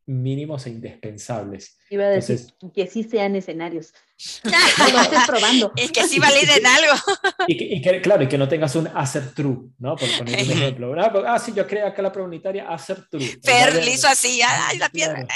[0.06, 1.78] mínimos e indispensables.
[1.88, 2.40] Iba a decir
[2.74, 3.92] que sí sean escenarios.
[4.44, 5.72] no estés probando.
[5.76, 6.92] Es que sí validen algo.
[7.48, 9.96] y, que, claro, y que no tengas un hacer true, ¿no?
[9.96, 10.94] Por poner un ejemplo.
[11.26, 13.24] Ah, sí, yo creo que la prueba unitaria hacer true.
[13.42, 15.26] Fer le hizo así, ay, la piedra.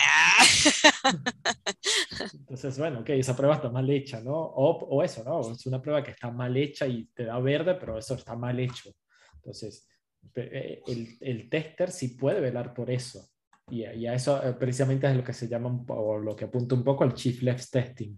[2.33, 4.35] Entonces, bueno, ok, esa prueba está mal hecha, ¿no?
[4.35, 5.53] O, o eso, ¿no?
[5.53, 8.59] Es una prueba que está mal hecha y te da verde, pero eso está mal
[8.61, 8.91] hecho.
[9.37, 9.89] Entonces,
[10.35, 13.29] eh, el, el tester sí puede velar por eso
[13.71, 16.85] y, a eso eh, precisamente es lo que se llama, o lo que apunta un
[16.85, 18.17] poco al Chief Left Testing.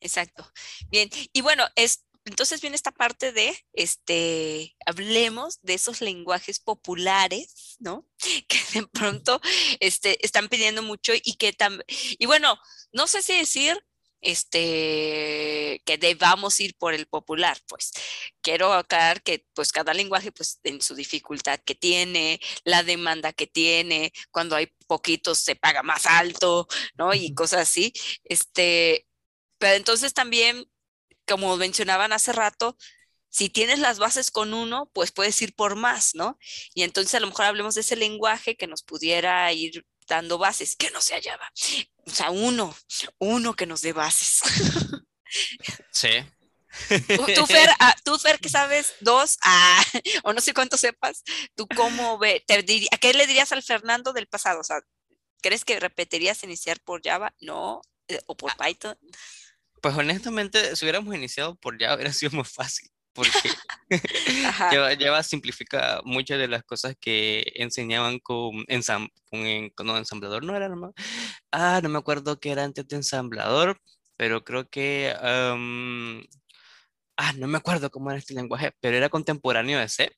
[0.00, 0.50] Exacto.
[0.90, 7.76] Bien, y bueno, es, entonces viene esta parte de, este, hablemos de esos lenguajes populares,
[7.78, 8.06] ¿no?
[8.48, 9.40] Que de pronto
[9.80, 11.84] este, están pidiendo mucho y que también,
[12.18, 12.58] y bueno,
[12.92, 13.78] no sé si decir
[14.20, 17.92] este, que debamos ir por el popular, pues
[18.42, 23.46] quiero aclarar que pues cada lenguaje pues en su dificultad que tiene, la demanda que
[23.46, 27.14] tiene, cuando hay poquitos se paga más alto, ¿no?
[27.14, 27.92] Y cosas así,
[28.24, 29.06] este,
[29.58, 30.66] pero entonces también,
[31.26, 32.76] como mencionaban hace rato,
[33.30, 36.38] si tienes las bases con uno, pues puedes ir por más, ¿no?
[36.74, 40.76] Y entonces a lo mejor hablemos de ese lenguaje que nos pudiera ir dando bases,
[40.76, 41.50] que no se hallaba.
[42.04, 42.76] O sea, uno,
[43.18, 44.40] uno que nos dé bases.
[45.92, 46.08] Sí.
[47.34, 49.82] Tú, Fer, ah, tú, Fer, que sabes, dos, ah,
[50.24, 51.22] o no sé cuánto sepas,
[51.54, 52.54] tú cómo ve, te
[52.92, 54.60] ¿a qué le dirías al Fernando del pasado?
[54.60, 54.80] O sea,
[55.42, 57.34] ¿crees que repetirías iniciar por Java?
[57.40, 58.96] No, eh, o por Python.
[59.80, 63.30] pues honestamente, si hubiéramos iniciado por Java, hubiera sido más fácil, porque
[65.00, 70.68] Java, simplifica muchas de las cosas que enseñaban con, ensam con, no, ensamblador, no era
[70.68, 70.92] nomás.
[71.50, 73.80] Ah, no me acuerdo qué era antes de ensamblador,
[74.16, 75.12] pero creo que.
[75.20, 75.46] ah,
[77.36, 80.10] no me acuerdo cómo era este lenguaje, pero era contemporáneo de C.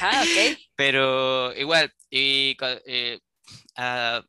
[0.00, 0.58] Ajá, ok.
[0.76, 2.56] pero igual, y,
[2.86, 3.18] eh,
[3.76, 4.22] ah,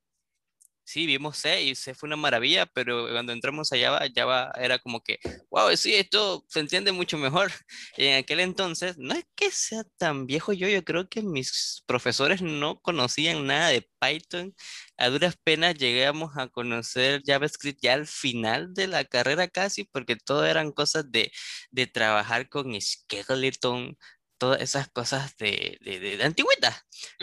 [0.93, 4.77] sí, vimos C y C fue una maravilla, pero cuando entramos a Java, Java era
[4.77, 5.17] como que,
[5.49, 7.51] wow, sí, esto se entiende mucho mejor.
[7.97, 11.83] Y en aquel entonces, no es que sea tan viejo yo, yo creo que mis
[11.87, 14.53] profesores no conocían nada de Python.
[14.97, 20.15] A duras penas llegamos a conocer JavaScript ya al final de la carrera casi, porque
[20.15, 21.31] todo eran cosas de,
[21.71, 23.97] de trabajar con Skeleton,
[24.37, 26.75] todas esas cosas de, de, de, antigüedad.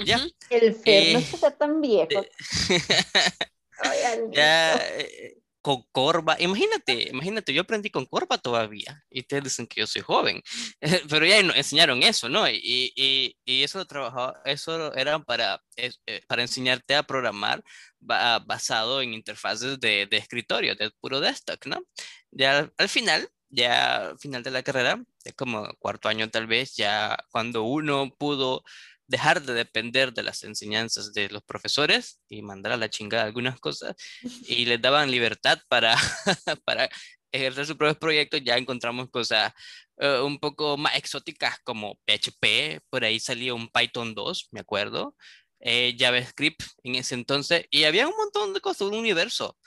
[0.04, 0.26] ¿ya?
[0.48, 2.24] El Fer no eh, está tan viejo.
[4.32, 9.80] ya, eh, con Corva, imagínate, imagínate, yo aprendí con Corva todavía y ustedes dicen que
[9.80, 10.42] yo soy joven,
[11.10, 12.48] pero ya enseñaron eso, ¿no?
[12.48, 15.92] Y, y, y eso trabajaba, eso era para, eh,
[16.26, 17.62] para enseñarte a programar
[18.00, 21.82] basado en interfaces de, de escritorio, de puro desktop, ¿no?
[22.30, 25.04] Ya al final, ya al final de la carrera,
[25.36, 28.64] como cuarto año tal vez, ya cuando uno pudo
[29.10, 33.58] dejar de depender de las enseñanzas de los profesores y mandar a la chingada algunas
[33.58, 33.96] cosas
[34.46, 35.96] y les daban libertad para,
[36.64, 36.88] para
[37.32, 39.52] ejercer sus propios proyectos, ya encontramos cosas
[39.96, 45.16] uh, un poco más exóticas como PHP, por ahí salía un Python 2, me acuerdo,
[45.58, 49.58] eh, JavaScript en ese entonces, y había un montón de cosas, un universo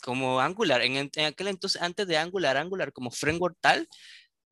[0.00, 3.88] como Angular, en, en aquel entonces, antes de Angular, Angular como framework tal,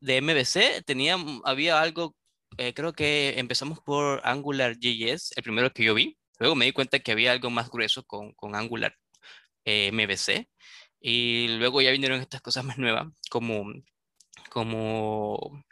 [0.01, 2.17] de MVC, tenía, había algo
[2.59, 6.17] eh, creo que empezamos por Angular JS, el primero que yo vi.
[6.39, 8.97] Luego me di cuenta que había algo más grueso con, con Angular
[9.65, 10.49] eh, MVC.
[11.01, 13.73] Y luego ya vinieron estas cosas más nuevas, como,
[14.51, 15.65] como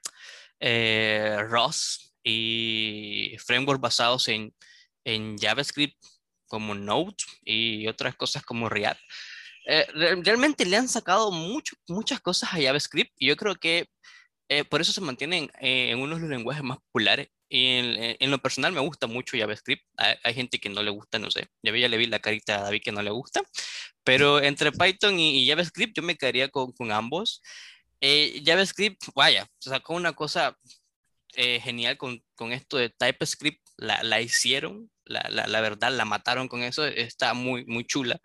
[0.60, 4.54] eh, ROS y frameworks basados en,
[5.04, 5.96] en JavaScript,
[6.46, 9.00] como Node y otras cosas como React.
[9.66, 9.86] Eh,
[10.22, 13.90] realmente le han sacado mucho, muchas cosas a JavaScript y yo creo que
[14.48, 17.28] eh, por eso se mantienen eh, en uno de los lenguajes más populares.
[17.50, 19.84] Y en, eh, en, lo personal me gusta mucho JavaScript.
[19.96, 21.48] Hay, hay, gente que no le gusta, no sé.
[21.62, 23.42] Ya, ya le vi la carita a David que no le gusta.
[24.04, 27.42] Pero entre Python y, y JavaScript yo me quedaría con, con ambos.
[28.00, 30.56] JavaScript, vaya, sacó una cosa
[31.34, 33.60] genial con, con, esto de TypeScript.
[33.76, 36.86] La, la hicieron, la, la, la, verdad, la mataron con eso.
[36.86, 38.20] Está muy, muy chula.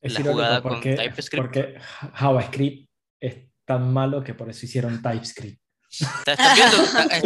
[0.00, 1.44] Es la jugada con TypeScript.
[1.44, 1.78] Porque
[2.14, 5.61] JavaScript es tan malo que por eso hicieron TypeScript.
[5.92, 6.82] ¿Estás viendo?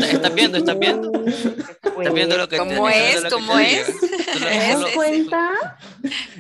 [0.06, 0.58] ¿Estás viendo?
[0.58, 1.24] ¿Estás viendo?
[1.24, 3.24] ¿Estás viendo lo que ¿Cómo es?
[3.30, 3.86] ¿Cómo es?
[4.00, 5.78] ¿Te das cuenta?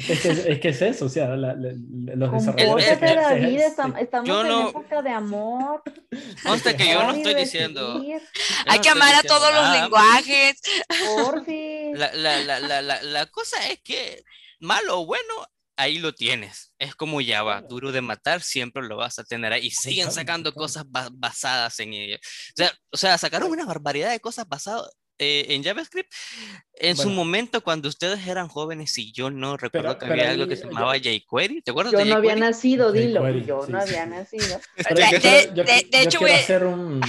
[0.08, 1.72] Es que, es que es eso, o sea, la, la,
[2.16, 3.00] los desarrolladores...
[3.00, 5.82] De la vida, estamos, estamos yo no, en época de amor.
[6.42, 8.02] Consta que yo no estoy diciendo...
[8.66, 10.60] Hay que amar a todos los lenguajes.
[11.16, 11.96] Por fin.
[11.96, 14.24] La, la, la, la, la cosa es que
[14.58, 16.72] malo o bueno, ahí lo tienes.
[16.78, 19.66] Es como Java, duro de matar, siempre lo vas a tener ahí.
[19.66, 22.16] Y siguen sacando cosas basadas en ello.
[22.16, 26.12] O sea, o sea, sacaron una barbaridad de cosas basadas eh, en JavaScript
[26.78, 30.56] en su momento cuando ustedes eran jóvenes y yo no recuerdo que había algo que
[30.56, 31.62] se llamaba jQuery.
[31.62, 33.28] ¿Te acuerdas yo de no había nacido, dilo.
[33.40, 34.60] yo no había nacido.
[34.76, 37.00] de, hecho, quiero hacer un,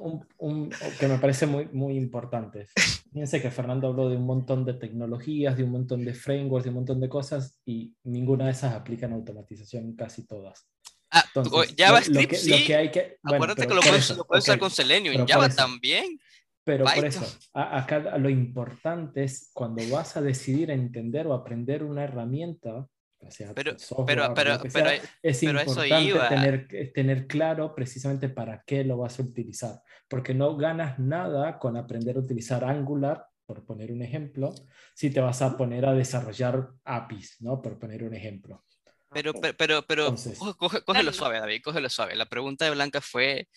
[0.00, 0.70] un, un,
[1.00, 2.68] que me parece muy, muy importante.
[3.12, 6.70] Fíjense que Fernando habló de un montón de tecnologías, de un montón de frameworks, de
[6.70, 10.68] un montón de cosas y ninguna de esas aplican automatización, casi todas.
[11.10, 12.50] Ah, Entonces, JavaScript lo, que, sí.
[12.50, 14.52] Lo que hay que, bueno, Acuérdate que lo puedes, lo puedes okay.
[14.52, 16.20] usar con Selenium, en Java también.
[16.66, 22.02] Pero por eso, acá lo importante es cuando vas a decidir entender o aprender una
[22.02, 22.88] herramienta,
[23.20, 28.64] o sea, pero, software, pero, pero, sea, es pero importante tener, tener claro precisamente para
[28.66, 33.64] qué lo vas a utilizar, porque no ganas nada con aprender a utilizar Angular, por
[33.64, 34.52] poner un ejemplo,
[34.92, 37.62] si te vas a poner a desarrollar APIs, ¿no?
[37.62, 38.64] Por poner un ejemplo.
[39.12, 42.16] Pero, pero, pero, pero Entonces, coge, cógelo suave, David, cógelo suave.
[42.16, 43.48] La pregunta de Blanca fue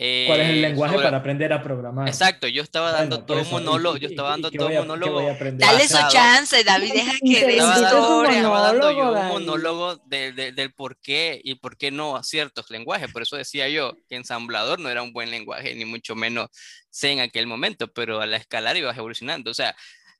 [0.00, 1.06] eh, ¿Cuál es el lenguaje sobre...
[1.06, 2.06] para aprender a programar?
[2.06, 5.36] Exacto, yo estaba dando bueno, todo un monólogo, yo estaba dando todo un monólogo.
[5.54, 8.36] Dale su chance, David, deja que dé historia.
[8.36, 12.22] Estaba dando yo un monólogo de, de, del por qué y por qué no a
[12.22, 13.10] ciertos lenguajes.
[13.10, 16.46] Por eso decía yo que ensamblador no era un buen lenguaje, ni mucho menos
[16.90, 19.50] C en aquel momento, pero a la escalar ibas evolucionando.
[19.50, 19.74] O sea,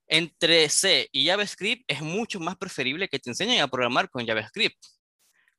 [0.08, 4.76] entre C y JavaScript es mucho más preferible que te enseñen a programar con JavaScript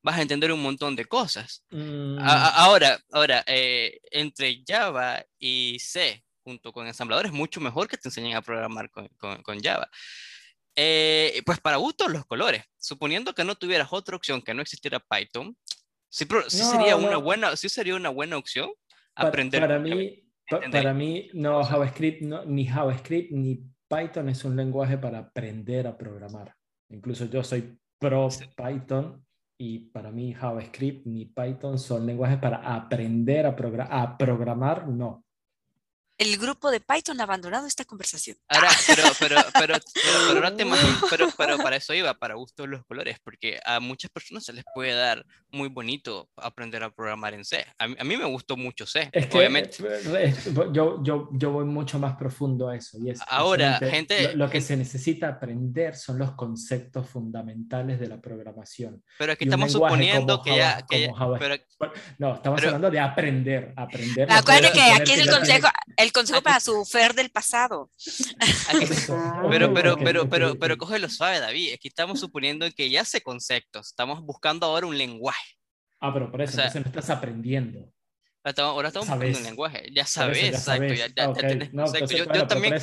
[0.02, 1.66] vas a entender un montón de cosas.
[1.72, 2.20] Mm.
[2.20, 7.98] A, ahora, ahora eh, entre Java y C, junto con ensambladores, es mucho mejor que
[7.98, 9.90] te enseñen a programar con, con, con Java.
[10.76, 12.64] Eh, pues para gustos los colores.
[12.78, 15.58] Suponiendo que no tuvieras otra opción, que no existiera Python,
[16.10, 18.72] Sí, pero sí sería una buena, sí sería una buena opción
[19.16, 19.62] aprender.
[19.62, 20.24] Para, mí,
[20.72, 26.56] para mí, no JavaScript, ni JavaScript ni Python es un lenguaje para aprender a programar.
[26.90, 29.24] Incluso yo soy pro Python
[29.62, 35.26] y para mí JavaScript ni Python son lenguajes para aprender a, a programar, no
[36.20, 38.36] el grupo de Python ha abandonado esta conversación.
[38.50, 40.56] Ahora, pero, pero, pero, pero,
[41.10, 44.66] pero, pero, para eso iba, para gusto los colores, porque a muchas personas se les
[44.76, 47.66] puede dar muy bonito aprender a programar en C.
[47.78, 49.78] A, mí me gustó mucho C, obviamente.
[49.82, 50.36] Eh,
[50.74, 52.98] yo, yo, yo voy mucho más profundo a eso.
[53.00, 54.36] Y es Ahora, gente...
[54.36, 59.02] Lo, que se necesita aprender son los conceptos fundamentales de la programación.
[59.18, 60.86] Pero aquí estamos suponiendo que ya...
[62.18, 64.30] no, estamos hablando de aprender, aprender.
[64.30, 65.68] Acuérdate que aquí es el consejo
[66.09, 67.90] el consejo para su Fer del pasado.
[69.50, 71.74] pero, pero, pero, pero, pero cógelo suave, David.
[71.74, 73.88] Es que estamos suponiendo que ya sé conceptos.
[73.88, 75.56] Estamos buscando ahora un lenguaje.
[76.00, 77.92] Ah, pero por eso, no estás aprendiendo.
[78.58, 79.90] Ahora estamos buscando un lenguaje.
[79.94, 80.94] Ya sabes, exacto.
[80.94, 82.16] Ya, ya, tienes concepto.
[82.16, 82.76] yo, también.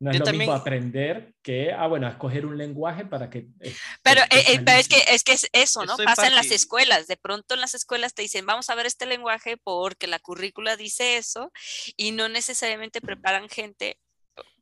[0.00, 3.48] No es lo mismo aprender que, ah, bueno, escoger un lenguaje para que...
[3.60, 5.94] Eh, pero, eh, eh, pero es, que, es que es eso, ¿no?
[5.98, 7.06] Pasa en las escuelas.
[7.06, 10.76] De pronto en las escuelas te dicen, vamos a ver este lenguaje porque la currícula
[10.76, 11.52] dice eso
[11.98, 13.98] y no necesariamente preparan gente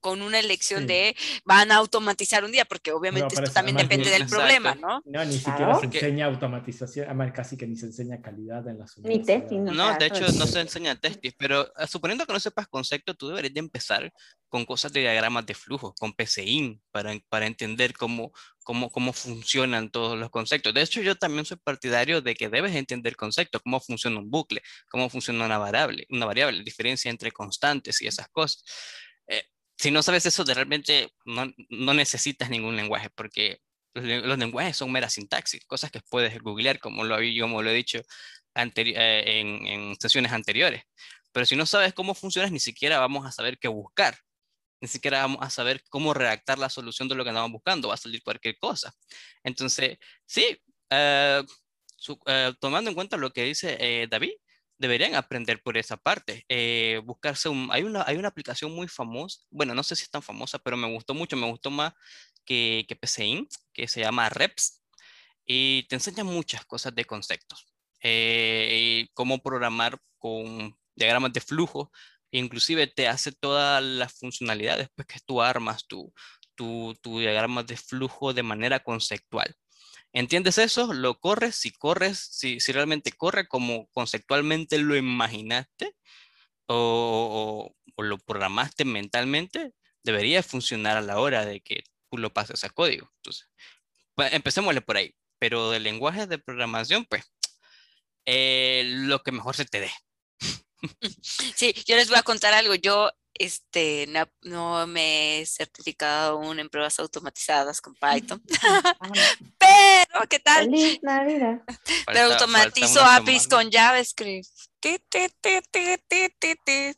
[0.00, 4.26] con una elección de van a automatizar un día, porque obviamente esto también depende del
[4.26, 5.02] problema, ¿no?
[5.04, 8.96] No, ni siquiera se enseña automatización, además casi que ni se enseña calidad en las
[8.98, 9.64] Ni testing.
[9.64, 13.28] No, de hecho no se enseña testing, pero ah, suponiendo que no sepas concepto, tú
[13.28, 14.12] deberías de empezar
[14.48, 18.32] con cosas de diagramas de flujo, con PCIN, para, para entender cómo,
[18.64, 20.74] cómo, cómo funcionan todos los conceptos.
[20.74, 24.62] De hecho, yo también soy partidario de que debes entender conceptos, cómo funciona un bucle,
[24.88, 28.64] cómo funciona una variable, una variable, diferencia entre constantes y esas cosas.
[29.78, 33.60] Eh, si no sabes eso, realmente no, no necesitas ningún lenguaje, porque
[33.94, 37.98] los, lenguajes son mera sintaxis, cosas que puedes googlear, como lo, como lo he dicho
[37.98, 40.82] eh, en, en, sesiones anteriores.
[41.32, 44.18] Pero si no sabes cómo funciona, ni siquiera vamos a saber qué buscar.
[44.80, 47.88] Ni siquiera vamos a saber cómo redactar la solución de lo que andamos buscando.
[47.88, 48.94] Va a salir cualquier cosa.
[49.42, 50.56] Entonces, sí,
[50.90, 51.42] eh,
[52.26, 54.32] eh, tomando en cuenta lo que dice David,
[54.78, 56.44] deberían aprender por esa parte.
[56.48, 60.10] Eh, buscarse un, hay una, hay una aplicación muy famosa, bueno, no sé si es
[60.10, 61.92] tan famosa, pero me gustó mucho, me gustó más
[62.44, 64.82] que, que PCIN, que se llama Reps,
[65.44, 67.66] y te enseña muchas cosas de conceptos,
[68.02, 71.90] eh, y cómo programar con diagramas de flujo,
[72.30, 76.12] inclusive te hace todas las funcionalidades, pues que tú armas tu,
[76.54, 79.54] tu, tu diagrama de flujo de manera conceptual.
[80.12, 80.92] ¿Entiendes eso?
[80.94, 85.94] Lo corres, si corres, si, si realmente corre como conceptualmente lo imaginaste
[86.66, 92.64] o, o, lo programaste mentalmente, debería funcionar a la hora de que tú lo pases
[92.64, 93.10] a código.
[93.16, 93.48] Entonces,
[94.14, 95.14] pues, empecémosle por ahí.
[95.38, 97.24] Pero de lenguaje de programación, pues,
[98.26, 99.90] eh, lo que mejor se te dé.
[101.22, 102.74] Sí, yo les voy a contar algo.
[102.74, 104.08] Yo este,
[104.42, 108.42] no, me he certificado aún en pruebas automatizadas con Python.
[109.58, 110.64] Pero, ¿qué tal?
[110.64, 111.62] Feliz Navidad.
[112.32, 114.48] Automatizo APIs con JavaScript.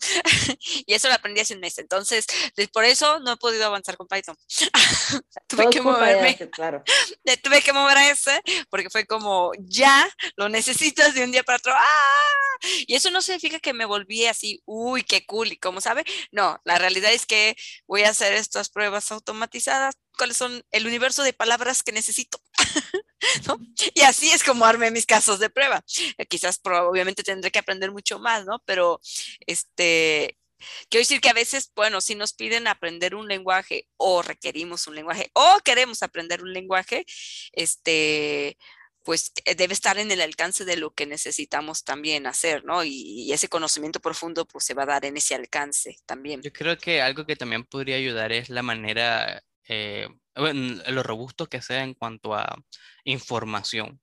[0.86, 1.78] y eso lo aprendí hace un mes.
[1.78, 2.26] Entonces,
[2.72, 4.36] por eso no he podido avanzar con Python.
[5.46, 6.36] tuve que moverme.
[6.50, 6.82] claro.
[7.42, 11.58] tuve que mover a ese porque fue como, ya lo necesitas de un día para
[11.58, 11.72] otro.
[11.74, 12.50] ¡Ah!
[12.86, 15.52] Y eso no significa que me volví así, uy, qué cool.
[15.52, 17.56] Y como sabe, no, la realidad es que
[17.86, 19.94] voy a hacer estas pruebas automatizadas.
[20.16, 22.42] ¿Cuáles son el universo de palabras que necesito?
[23.94, 25.84] Y así es como armé mis casos de prueba.
[26.18, 28.62] Eh, quizás obviamente tendré que aprender mucho más, ¿no?
[28.64, 29.00] Pero
[29.46, 30.36] este,
[30.88, 34.94] Quiero decir que a veces, bueno, si nos piden aprender un lenguaje o requerimos un
[34.94, 37.06] lenguaje o queremos aprender un lenguaje,
[37.52, 38.58] este,
[39.04, 42.84] pues eh, debe estar en el alcance de lo que necesitamos también hacer, ¿no?
[42.84, 46.42] Y, ese conocimiento profundo pues se va a dar en ese alcance también.
[46.42, 51.62] Yo creo que algo que también podría ayudar es la manera, eh, lo robusto que
[51.62, 52.56] sea en cuanto a
[53.04, 54.00] información.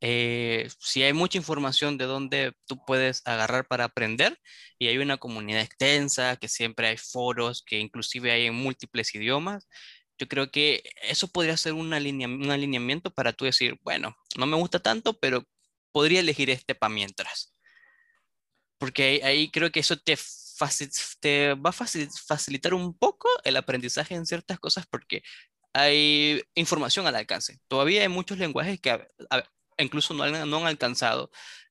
[0.00, 4.38] Eh, si hay mucha información de dónde tú puedes agarrar para aprender
[4.78, 9.68] y hay una comunidad extensa, que siempre hay foros, que inclusive hay en múltiples idiomas,
[10.18, 14.56] yo creo que eso podría ser un, un alineamiento para tú decir, bueno, no me
[14.56, 15.44] gusta tanto, pero
[15.92, 17.54] podría elegir este para mientras.
[18.78, 20.16] Porque ahí, creo que eso te,
[21.20, 25.22] te va a facilitar un poco el aprendizaje en ciertas cosas porque
[25.72, 27.60] hay información al alcance.
[27.68, 29.06] Todavía hay muchos lenguajes que
[29.78, 31.30] incluso no han, alcanzado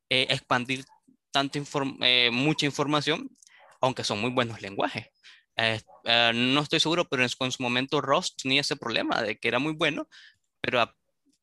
[0.09, 0.85] eh, expandir
[1.31, 1.59] tanto
[2.01, 3.29] eh, mucha información,
[3.81, 5.07] aunque son muy buenos lenguajes.
[5.57, 5.81] Eh,
[6.33, 9.73] no estoy seguro, pero en, su momento Rust tenía ese problema de que era muy
[9.73, 10.07] bueno,
[10.61, 10.91] pero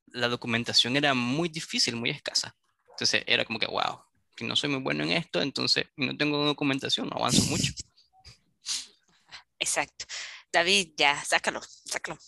[0.06, 2.56] la documentación era muy difícil, muy escasa.
[2.90, 4.05] Entonces era como que, wow,
[4.36, 7.72] que no soy muy bueno en esto, entonces no tengo documentación, no avanzo mucho.
[9.58, 10.04] Exacto.
[10.52, 12.18] David, ya, sácalo, sácalo.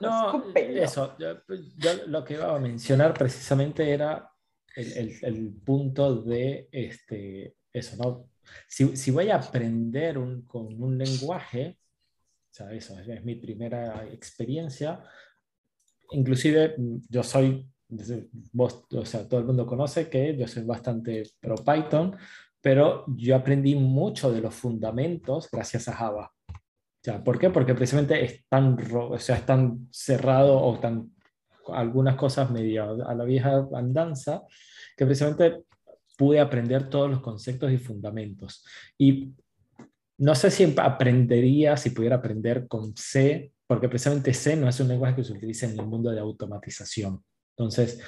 [0.00, 1.16] No, eso,
[1.46, 4.30] pues, yo, lo que iba a mencionar precisamente era
[4.74, 8.30] el, el, punto de este, eso, ¿no?
[8.66, 11.78] Si, si voy a aprender un, con un lenguaje,
[12.50, 15.04] o sea, eso es, mi primera experiencia,
[16.10, 16.74] inclusive
[17.08, 17.68] yo soy,
[18.52, 22.16] vos, o sea, todo el mundo conoce que yo soy bastante pro Python,
[22.60, 26.32] pero yo aprendí mucho de los fundamentos gracias a Java.
[27.24, 27.50] ¿Por qué?
[27.50, 31.12] Porque precisamente es tan, o sea, es tan cerrado o tan
[31.72, 34.42] algunas cosas medio a la vieja andanza
[34.96, 35.64] que precisamente
[36.16, 38.64] pude aprender todos los conceptos y fundamentos.
[38.98, 39.34] Y
[40.18, 44.88] no sé si aprendería, si pudiera aprender con C, porque precisamente C no es un
[44.88, 47.22] lenguaje que se utiliza en el mundo de automatización.
[47.56, 48.00] Entonces,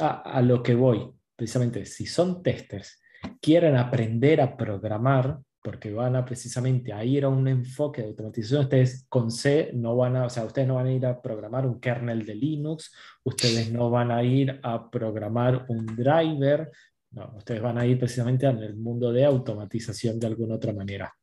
[0.00, 3.00] a, lo que voy, precisamente, si son testers,
[3.40, 8.62] quieren aprender a programar, porque van a precisamente a ir a un enfoque de automatización.
[8.62, 11.66] Ustedes con C no van a, o sea, ustedes no van a ir a programar
[11.66, 16.70] un kernel de Linux, ustedes no van a ir a programar un driver,
[17.12, 21.14] no, ustedes van a ir precisamente en el mundo de automatización de alguna otra manera.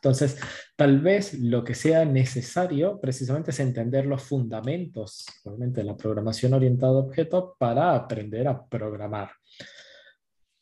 [0.00, 0.38] Entonces,
[0.76, 6.54] tal vez lo que sea necesario precisamente es entender los fundamentos, obviamente, de la programación
[6.54, 9.30] orientada a objetos para aprender a programar.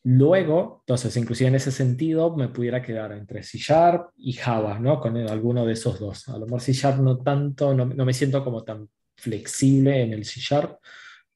[0.05, 5.01] Luego, entonces, inclusive en ese sentido, me pudiera quedar entre C Sharp y Java, ¿no?
[5.01, 6.29] Con alguno de esos dos.
[6.29, 10.25] A lo mejor C Sharp no tanto, no, me siento como tan flexible en el
[10.25, 10.79] C Sharp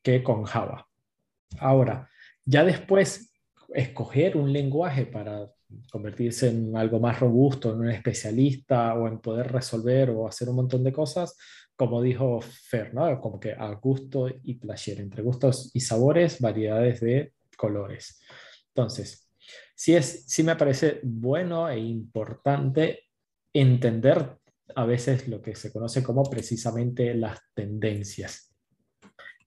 [0.00, 0.86] que con Java.
[1.58, 2.08] Ahora,
[2.44, 3.32] ya después,
[3.74, 5.50] escoger un lenguaje para
[5.90, 10.56] convertirse en algo más robusto, en un especialista o en poder resolver o hacer un
[10.56, 11.36] montón de cosas,
[11.76, 12.92] como dijo Fer.
[13.20, 18.20] Como que a gusto y placer, entre gustos y sabores, variedades de colores.
[18.68, 19.28] Entonces,
[19.74, 23.04] sí, es, sí me parece bueno e importante
[23.52, 24.38] entender
[24.74, 28.54] a veces lo que se conoce como precisamente las tendencias.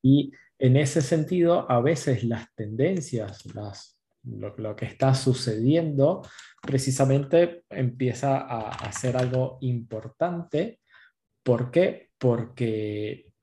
[0.01, 6.21] Y en ese sentido, a veces las tendencias, las, lo, que está sucediendo,
[6.61, 10.79] precisamente empieza a, a ser algo importante.
[11.43, 12.09] ¿Por qué?
[12.17, 13.33] Porque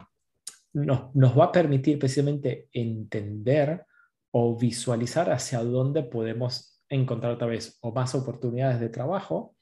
[0.73, 3.85] nos, nos va a permitir precisamente entender
[4.33, 9.57] o visualizar hacia dónde podemos encontrar otra vez o más oportunidades de trabajo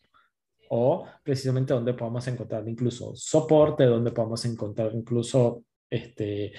[0.71, 6.53] o precisamente dónde podemos encontrar incluso soporte, donde podemos encontrar incluso este,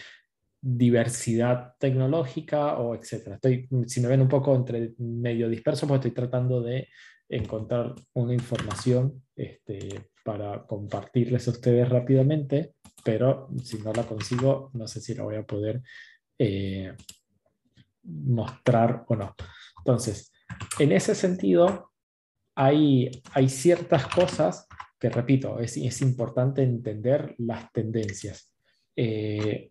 [0.61, 3.35] diversidad tecnológica o etcétera.
[3.35, 6.87] Estoy, si me ven un poco entre medio disperso, pues estoy tratando de
[7.29, 14.87] encontrar una información este, para compartirles a ustedes rápidamente, pero si no la consigo, no
[14.87, 15.81] sé si la voy a poder
[16.37, 16.93] eh,
[18.03, 19.35] mostrar o no.
[19.77, 20.31] Entonces,
[20.79, 21.91] en ese sentido,
[22.55, 24.67] hay, hay ciertas cosas
[24.99, 28.53] que, repito, es, es importante entender las tendencias.
[28.95, 29.69] Eh,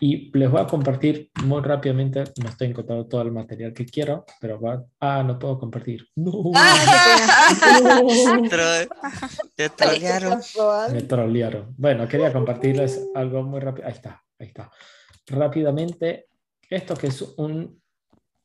[0.00, 4.24] y les voy a compartir muy rápidamente, no estoy encontrando todo el material que quiero,
[4.40, 4.84] pero va...
[5.00, 6.06] Ah, no puedo compartir.
[6.14, 6.32] No.
[9.56, 10.40] Te trolearon.
[10.92, 11.74] Me trolearon.
[11.76, 13.88] Bueno, quería compartirles algo muy rápido.
[13.88, 14.70] Ahí está, ahí está.
[15.26, 16.28] Rápidamente,
[16.70, 17.82] esto que es un,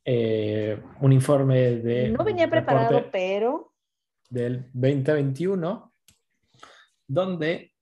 [0.04, 2.10] eh, un informe de...
[2.10, 3.72] No venía preparado, pero...
[4.28, 5.92] Del 2021,
[7.06, 7.73] donde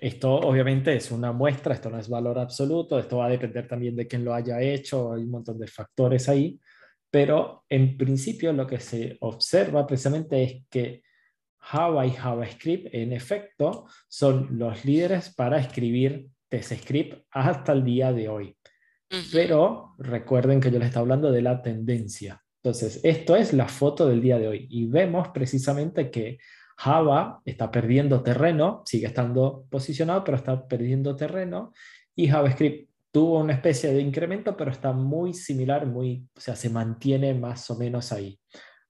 [0.00, 3.96] esto obviamente es una muestra, esto no es valor absoluto, esto va a depender también
[3.96, 6.58] de quién lo haya hecho, hay un montón de factores ahí,
[7.10, 11.02] pero en principio lo que se observa precisamente es que
[11.58, 18.28] Java y JavaScript en efecto son los líderes para escribir TestScript hasta el día de
[18.28, 18.56] hoy.
[19.32, 22.42] Pero recuerden que yo les estaba hablando de la tendencia.
[22.62, 26.38] Entonces, esto es la foto del día de hoy y vemos precisamente que
[26.78, 31.72] Java está perdiendo terreno, sigue estando posicionado, pero está perdiendo terreno
[32.14, 36.70] y JavaScript tuvo una especie de incremento, pero está muy similar, muy, o sea, se
[36.70, 38.38] mantiene más o menos ahí.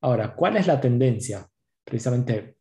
[0.02, 1.48] Ahora, ¿cuál es la tendencia?
[1.82, 2.58] Precisamente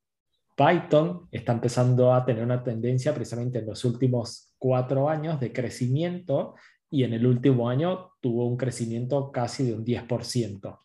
[0.55, 6.55] Python está empezando a tener una tendencia precisamente en los últimos cuatro años de crecimiento
[6.89, 10.79] y en el último año tuvo un crecimiento casi de un 10%.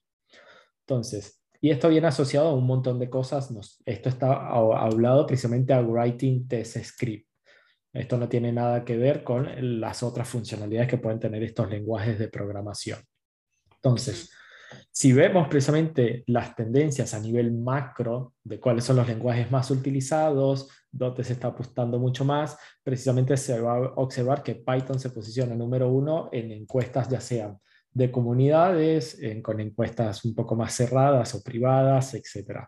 [0.81, 3.49] Entonces, y esto viene asociado a un montón de cosas.
[3.87, 7.29] esto está hablado precisamente a Writing Test Script.
[7.93, 9.49] Esto no tiene nada que ver con
[9.81, 12.99] las otras funcionalidades que pueden tener estos lenguajes de programación.
[13.77, 14.33] Entonces,
[14.91, 20.69] si vemos precisamente las tendencias a nivel macro de cuáles son los lenguajes más utilizados,
[20.91, 25.55] dónde se está apostando mucho más, precisamente se va a observar que Python se posiciona
[25.55, 27.57] número uno en encuestas ya sean
[27.95, 32.61] de comunidades, con encuestas un poco más cerradas o privadas, etc.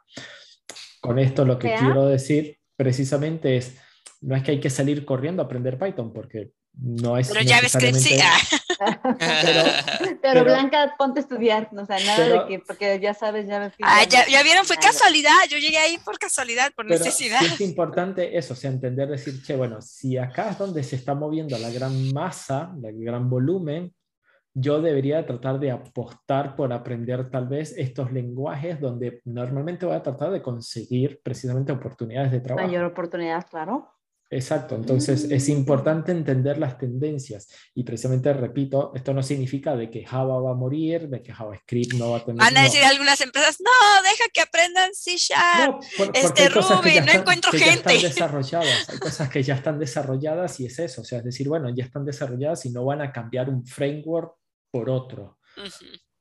[1.00, 3.76] Con esto lo que quiero decir precisamente es,
[4.20, 7.60] no es que hay que salir corriendo a aprender Python, porque no es pero ya
[7.60, 8.18] ves que sí.
[10.22, 14.02] pero, Blanca, ponte a estudiar, no sea, nada de que, porque ya sabes, ya Ah,
[14.04, 17.42] ya, ya, vieron, fue casualidad, yo llegué ahí por casualidad, por necesidad.
[17.44, 21.14] es importante eso, o sea, entender, decir, che, bueno, si acá es donde se está
[21.14, 23.94] moviendo la gran masa, el gran volumen,
[24.54, 30.02] yo debería tratar de apostar por aprender tal vez estos lenguajes donde normalmente voy a
[30.02, 32.66] tratar de conseguir precisamente oportunidades de trabajo.
[32.66, 33.90] Mayor oportunidad, claro.
[34.30, 35.52] Exacto, entonces es mm.
[35.52, 40.54] importante entender las tendencias y precisamente repito, esto no significa de que Java va a
[40.54, 42.38] morir, de que JavaScript no va a tener...
[42.38, 45.82] Van a decir algunas empresas, no, deja que aprendan C Sharp,
[46.14, 47.64] este Ruby, no encuentro gente.
[47.64, 51.24] Ya están desarrolladas, hay cosas que ya están desarrolladas y es eso, o sea, es
[51.24, 54.34] decir, bueno, ya están desarrolladas y no van a cambiar un framework
[54.74, 55.38] por otro.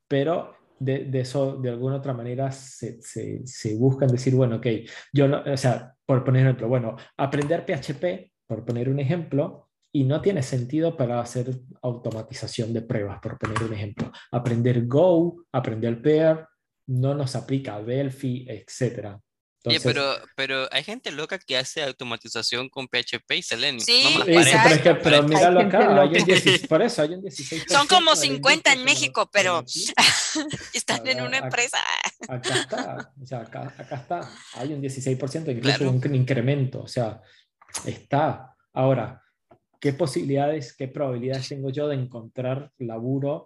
[0.08, 4.68] Pero de, eso, de alguna otra manera, se, se, se, buscan decir, bueno, ok,
[5.12, 9.72] yo no, o sea, por poner un ejemplo, bueno, aprender PHP, por poner un ejemplo,
[9.92, 11.50] y no tiene sentido para hacer
[11.82, 14.12] automatización de pruebas, por poner un ejemplo.
[14.32, 16.46] Aprender Go, aprender Pair,
[16.90, 19.18] no nos aplica Delphi, etc.
[19.64, 23.80] pero, pero hay gente loca que hace automatización con PHP y Selenium.
[23.80, 27.66] Sí, no pero, pero míralo acá, hay un 16, por eso hay un 16.
[27.70, 29.64] Son como 50 en México, pero
[30.74, 31.78] están en una empresa.
[32.28, 37.22] Acá está, o sea, acá, acá está, hay un 16%, incluso un incremento, o sea,
[37.86, 38.56] está.
[38.74, 39.22] Ahora,
[39.80, 43.46] ¿qué posibilidades, qué probabilidades tengo yo de encontrar laburo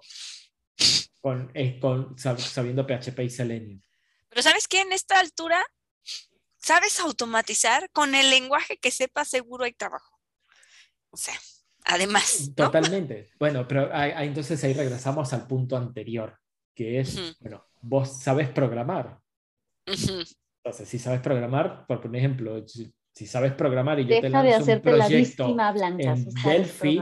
[1.22, 3.82] con, eh, con sabiendo PHP y Selenium?
[4.30, 4.82] Pero ¿sabes qué?
[4.82, 5.63] En esta altura
[6.58, 10.20] sabes automatizar, con el lenguaje que sepas seguro hay trabajo.
[11.10, 11.34] O sea,
[11.86, 12.51] además.
[12.55, 13.30] Totalmente.
[13.39, 16.38] Bueno, pero entonces ahí regresamos al punto anterior,
[16.76, 19.20] que es, bueno, vos sabes programar.
[19.86, 22.93] Entonces, si sabes programar, por ejemplo, si,
[23.26, 26.99] sabes programar y yo te lanzo un proyecto en Delphi,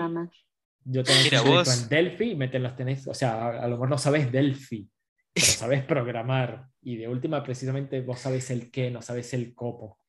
[0.84, 3.68] yo tengo un proyecto en Delphi y me te los tenés, o sea, a, a
[3.68, 4.88] lo mejor no sabes Delphi,
[5.36, 10.00] pero sabes programar y de última precisamente vos sabes el qué, no sabes el cómo.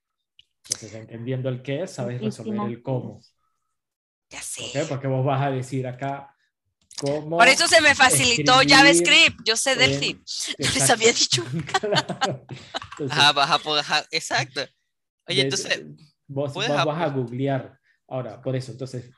[0.64, 3.20] Entonces, entendiendo el qué, sabes resolver el cómo.
[4.30, 4.84] Ya sé.
[4.88, 6.32] Porque vos vas a decir acá
[6.98, 7.38] cómo.
[7.38, 9.40] Por eso se me facilitó JavaScript.
[9.44, 10.20] Yo sé Delphi.
[10.58, 11.44] Les había dicho.
[13.10, 13.84] ah, vas a poder.
[14.12, 14.60] Exacto.
[15.28, 15.82] Oye, entonces.
[16.28, 17.80] Vos, vos vas a googlear.
[18.08, 19.10] Ahora, por eso, entonces,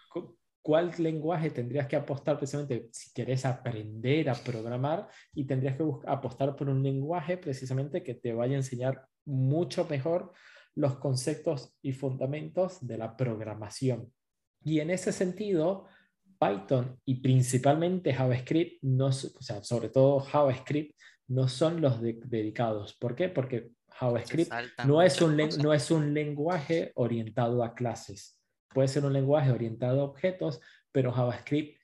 [0.68, 6.54] cuál lenguaje tendrías que apostar precisamente si quieres aprender a programar y tendrías que apostar
[6.56, 10.30] por un lenguaje precisamente que te vaya a enseñar mucho mejor
[10.74, 14.12] los conceptos y fundamentos de la programación.
[14.62, 15.86] Y en ese sentido,
[16.38, 20.94] Python y principalmente JavaScript, no, o sea, sobre todo JavaScript,
[21.28, 22.94] no son los dedicados.
[22.98, 23.30] ¿Por qué?
[23.30, 24.52] Porque JavaScript
[24.84, 28.37] no es, un no es un lenguaje orientado a clases
[28.68, 30.60] puede ser un lenguaje orientado a objetos,
[30.92, 31.78] pero JavaScript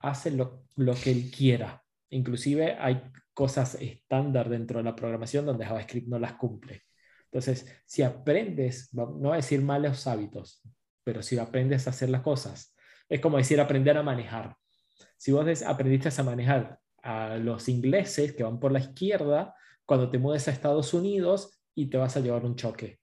[0.00, 0.64] hace lo,
[1.02, 1.82] que él quiera.
[2.10, 6.82] Inclusive hay cosas estándar dentro de la programación donde JavaScript no las cumple.
[7.24, 10.62] Entonces, si aprendes, no voy a decir malos hábitos,
[11.02, 12.74] pero si aprendes a hacer las cosas,
[13.08, 14.56] es como decir aprender a manejar.
[15.16, 19.54] Si vos aprendiste a manejar a los ingleses que van por la izquierda,
[19.84, 23.00] cuando te mudes a Estados Unidos y te vas a llevar un choque.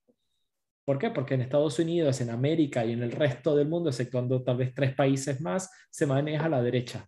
[0.85, 1.11] ¿Por qué?
[1.11, 4.73] Porque en Estados Unidos, en América y en el resto del mundo, exceptuando tal vez
[4.73, 7.07] tres países más, se maneja a la derecha.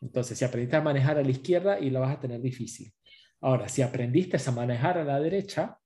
[0.00, 2.92] Entonces, si aprendiste a manejar a la izquierda y la vas a tener difícil.
[3.40, 5.78] Ahora, si aprendiste a manejar a la derecha,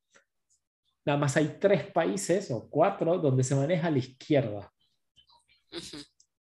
[1.04, 4.72] nada más hay tres países o cuatro donde se maneja a la izquierda.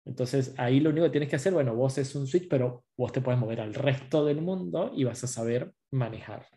[0.03, 3.11] Entonces, ahí lo único que tienes que hacer, bueno, vos es un switch, pero vos
[3.11, 6.47] te puedes mover al resto del mundo y vas a saber manejar.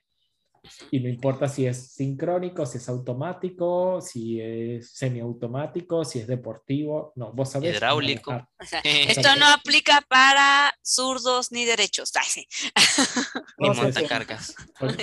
[0.91, 7.13] Y no importa si es sincrónico, si es automático, si es semiautomático, si es deportivo,
[7.17, 7.77] no, vos sabés.
[7.77, 8.47] Hidráulico.
[8.85, 12.13] esto no aplica para zurdos ni derechos.
[13.59, 14.55] ni montacargas.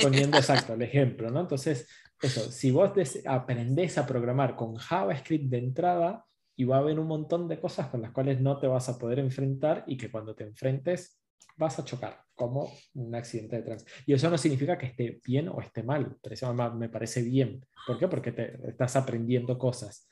[0.01, 1.41] Poniendo exacto el ejemplo, ¿no?
[1.41, 1.88] Entonces,
[2.21, 2.91] eso, si vos
[3.25, 6.25] aprendés a programar con JavaScript de entrada,
[6.55, 8.99] y va a haber un montón de cosas con las cuales no te vas a
[8.99, 11.20] poder enfrentar y que cuando te enfrentes
[11.57, 13.91] vas a chocar como un accidente de tránsito.
[14.05, 17.63] Y eso no significa que esté bien o esté mal, pero me parece bien.
[17.85, 18.07] ¿Por qué?
[18.07, 20.07] Porque te, estás aprendiendo cosas.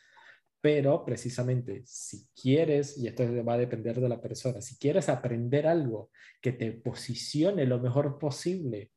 [0.62, 5.66] Pero precisamente si quieres, y esto va a depender de la persona, si quieres aprender
[5.66, 6.12] algo
[6.42, 8.92] que te posicione lo mejor posible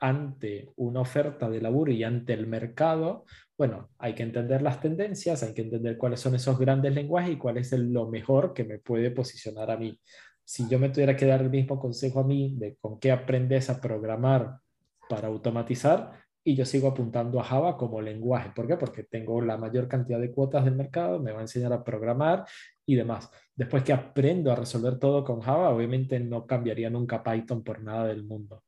[0.00, 3.24] ante una oferta de laburo y ante el mercado,
[3.56, 7.38] bueno, hay que entender las tendencias, hay que entender cuáles son esos grandes lenguajes y
[7.38, 10.00] cuál es lo mejor que me puede posicionar a mí
[10.48, 13.68] si yo me tuviera que dar el mismo consejo a mí de con qué aprendes
[13.68, 14.60] a programar
[15.06, 16.12] para automatizar,
[16.42, 18.52] y yo sigo apuntando a Java como lenguaje.
[18.56, 18.78] ¿Por qué?
[18.78, 22.46] Porque tengo la mayor cantidad de cuotas del mercado, me va a enseñar a programar
[22.86, 23.30] y demás.
[23.54, 28.06] Después que aprendo a resolver todo con Java, obviamente no cambiaría nunca Python por nada
[28.06, 28.62] del mundo.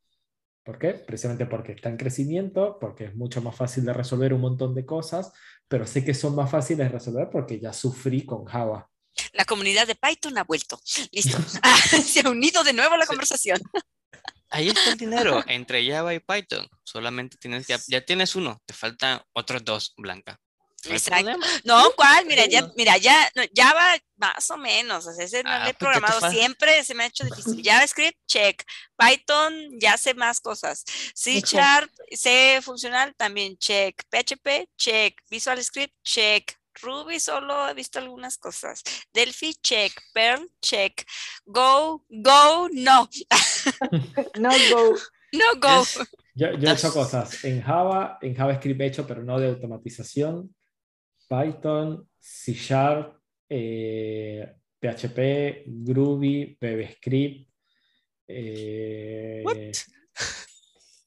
[0.62, 0.92] ¿Por qué?
[0.92, 4.84] Precisamente porque está en crecimiento, porque es mucho más fácil de resolver un montón de
[4.84, 5.32] cosas,
[5.66, 8.89] pero sé que son más fáciles de resolver porque ya sufrí con Java.
[9.32, 10.80] La comunidad de Python ha vuelto.
[11.12, 11.38] Listo.
[12.04, 13.60] Se ha unido de nuevo a la conversación.
[14.50, 16.68] Ahí está el dinero entre Java y Python.
[16.84, 20.38] Solamente tienes, ya, ya tienes uno, te faltan otros dos, Blanca.
[20.86, 21.36] No Exacto.
[21.64, 22.24] No, ¿cuál?
[22.24, 26.30] Mira, ya, mira, ya, Java más o menos, o sea, ese no lo he programado
[26.30, 27.62] siempre, se me ha hecho difícil.
[27.62, 28.64] JavaScript, check.
[28.96, 30.84] Python, ya sé más cosas.
[31.14, 34.02] C Sharp, C funcional, también check.
[34.10, 35.20] PHP, check.
[35.28, 36.59] Visual Script, check.
[36.82, 38.82] Ruby solo he visto algunas cosas.
[39.12, 39.92] Delphi, check.
[40.12, 41.04] Perl, check.
[41.44, 43.08] Go, go, no.
[44.38, 44.96] no go.
[45.32, 45.84] No go.
[46.34, 50.54] yo, he hecho cosas en Java, en JavaScript he hecho, pero no de automatización.
[51.28, 53.16] Python, C Sharp,
[53.48, 57.48] PHP, eh, Groovy, BBScript.
[58.26, 59.72] Eh,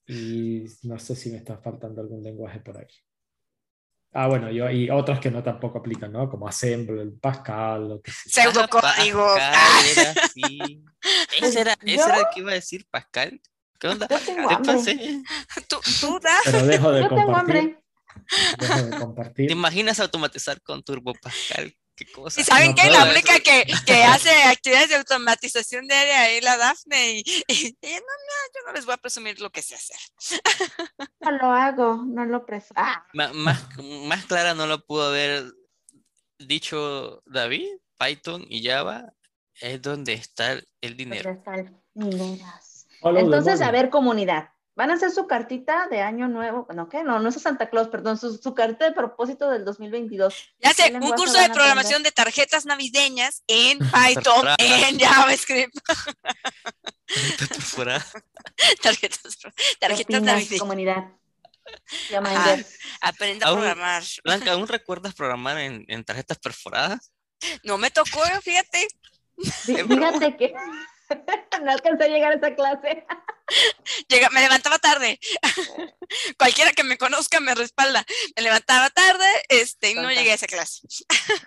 [0.08, 2.88] y no sé si me está faltando algún lenguaje por ahí.
[4.14, 6.30] Ah, bueno, yo, y otros que no tampoco aplican, ¿no?
[6.30, 8.44] Como Assembly, Pascal, lo que sea.
[8.52, 9.26] Pseudocódigo.
[9.35, 10.84] Pascal, sí.
[11.41, 13.41] ¿Ese, era, ¿Ese era el que iba a decir Pascal?
[13.80, 14.07] ¿Qué onda?
[14.10, 15.23] Yo tengo hambre.
[15.68, 16.41] ¿Tú, tú das?
[16.45, 17.26] Pero dejo de Yo compartir.
[17.26, 17.84] tengo hambre.
[18.60, 19.48] Dejo de compartir.
[19.48, 21.76] ¿Te imaginas automatizar con Turbo Pascal?
[22.05, 22.41] ¿Qué cosa?
[22.41, 22.89] ¿Y saben No, qué?
[22.89, 27.93] La única que, que hace actividades de automatización diaria ahí, la Dafne, y, y- y
[27.93, 29.97] no, no, yo no les voy a presumir lo que sé hacer.
[31.19, 32.73] No lo hago, no lo preso.
[32.75, 35.45] Ah, más, más clara no lo pudo haber
[36.38, 37.67] dicho David.
[37.97, 39.13] Python y Java
[39.61, 41.23] es donde está el dinero.
[41.23, 42.88] ¿dónde están mineras?
[42.99, 46.90] Follow the Entonces, a ver, comunidad, van a hacer su cartita de año nuevo, ¿no
[46.90, 47.04] qué?
[47.04, 50.56] No, no es Santa Claus, perdón, su, su carta de propósito del 2022.
[50.60, 55.76] Ya ¿Qué sé, un curso de programación de tarjetas navideñas en Python, en JavaScript.
[58.82, 60.60] Tarjetas ¿Qué tarjetas navideñas.
[60.60, 61.04] comunidad?
[62.10, 62.78] Minders.
[63.02, 64.04] Aprenda a programar.
[64.24, 67.12] Blanca, ¿aún recuerdas programar en, en tarjetas perforadas?
[67.64, 68.88] No me tocó, fíjate.
[69.38, 70.54] Fí- Fíjate que
[71.64, 73.06] no alcancé a llegar a esa clase.
[74.07, 75.20] Llega, me levantaba tarde.
[76.38, 78.06] Cualquiera que me conozca me respalda.
[78.36, 80.82] Me levantaba tarde este, y no llegué a esa clase.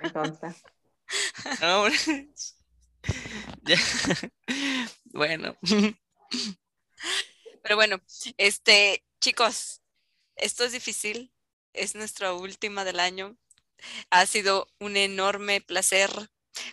[0.03, 0.55] Me consta.
[1.61, 2.29] No, hombre.
[3.63, 3.79] Ya.
[5.13, 5.57] Bueno,
[7.63, 8.01] Pero bueno,
[8.39, 9.83] este, chicos,
[10.35, 11.33] esto es difícil.
[11.73, 13.37] Es nuestra última del año.
[14.11, 16.11] Ha sido un enorme placer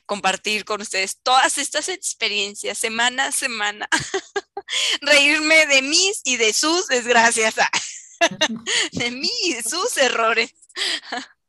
[0.05, 3.87] compartir con ustedes todas estas experiencias semana a semana.
[5.01, 7.55] Reírme de mis y de sus desgracias.
[8.93, 10.53] De mí y sus errores.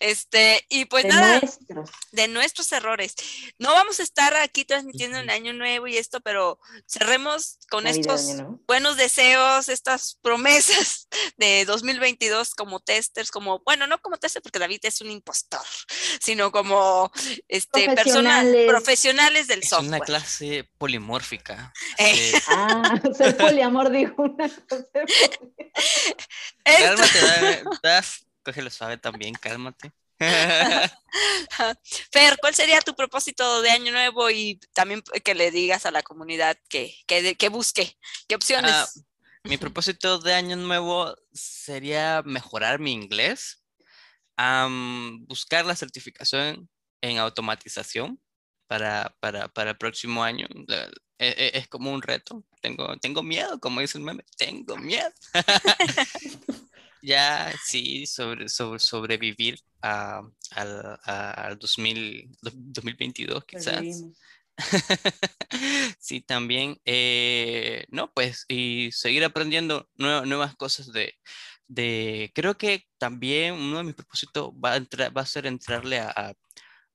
[0.00, 1.90] Este, y pues de nada, nuestros.
[2.12, 3.14] de nuestros errores.
[3.58, 7.90] No vamos a estar aquí transmitiendo el año nuevo y esto, pero cerremos con La
[7.92, 8.60] vida de estos año nuevo.
[8.66, 14.80] buenos deseos, estas promesas de 2022 como testers, como, bueno, no como tester porque David
[14.82, 15.64] es un impostor,
[16.20, 17.10] sino como
[17.48, 18.68] este, personas Profesionales.
[18.68, 19.88] profesionales del es software.
[19.88, 21.72] una clase polimórfica.
[21.98, 22.32] Eh.
[22.34, 24.84] Eh, Ah, ser poliamor dijo una cosa.
[26.64, 27.62] Esto- cálmate,
[28.48, 29.92] cógelo suave también, cálmate.
[32.10, 36.02] Fer, ¿cuál sería tu propósito de año nuevo y también que le digas a la
[36.02, 38.72] comunidad que, que, que busque, qué opciones?
[38.74, 38.88] Ah,
[39.44, 43.62] mi propósito de año nuevo sería mejorar mi inglés,
[44.38, 46.70] am, buscar la certificación
[47.02, 48.18] en automatización
[48.66, 50.46] para, para, para el próximo año.
[50.66, 52.44] La- e- e- Es, como un reto.
[52.62, 55.12] Tengo, tengo miedo, como dice el meme, tengo miedo.
[57.00, 60.22] ya, sí, sobre, sobre, sobrevivir a,
[60.52, 64.08] al, a- al 2000, 2022 quizás.
[66.00, 71.14] Sí, también, eh, no, pues, y seguir aprendiendo nue- nuevas cosas de,
[71.68, 75.98] de, creo que también uno de mis propósitos va a, entrar, va a ser entrarle
[76.00, 76.34] a, a-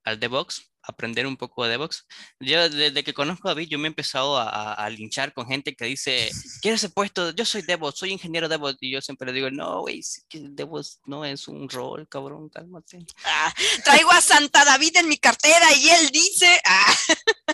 [0.04, 2.05] al DevOps, aprender un poco de DevOps.
[2.39, 5.47] Yo, desde que conozco a David, yo me he empezado a, a- a linchar con
[5.47, 6.30] gente que dice,
[6.61, 9.81] quiero ese puesto, yo soy DevOps, soy ingeniero DevOps, y yo siempre le digo, no,
[9.81, 10.01] güey,
[10.31, 12.99] DevOps no es un rol, cabrón, cálmate.
[13.26, 13.53] Ah,
[13.84, 16.95] traigo a Santa David en mi cartera y él dice, ah,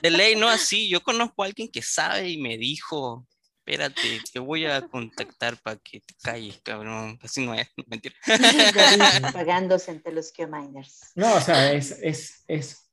[0.02, 0.90] De ley, no así.
[0.90, 3.28] Yo conozco a alguien que sabe y me dijo,
[3.60, 7.20] espérate, te voy a contactar para que te calles, cabrón.
[7.22, 8.16] Así no es, mentira.
[9.34, 11.12] Pagándose entre los Q-Minders.
[11.16, 12.89] No, o sea, es, es, es,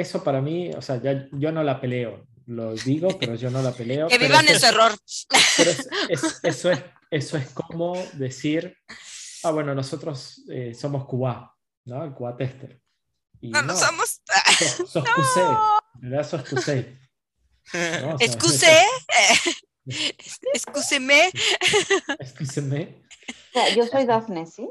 [0.00, 2.26] eso para mí, o sea, ya, yo no la peleo.
[2.46, 4.08] lo digo, pero yo no la peleo.
[4.08, 4.92] Que vivan ese error.
[5.56, 5.70] Pero
[6.08, 8.76] eso, es, eso es como decir,
[9.44, 11.54] ah, bueno, nosotros eh, somos QA,
[11.86, 12.04] ¿no?
[12.04, 12.80] El QA tester.
[13.40, 14.20] no, no, somos.
[14.58, 15.36] Sos, sos QC,
[16.02, 16.98] en realidad sos QC.
[18.02, 18.14] ¿no?
[18.14, 18.26] O sea,
[20.54, 21.30] Excúseme.
[22.18, 23.02] Excúseme.
[23.76, 24.68] yo soy Daphne, ¿sí?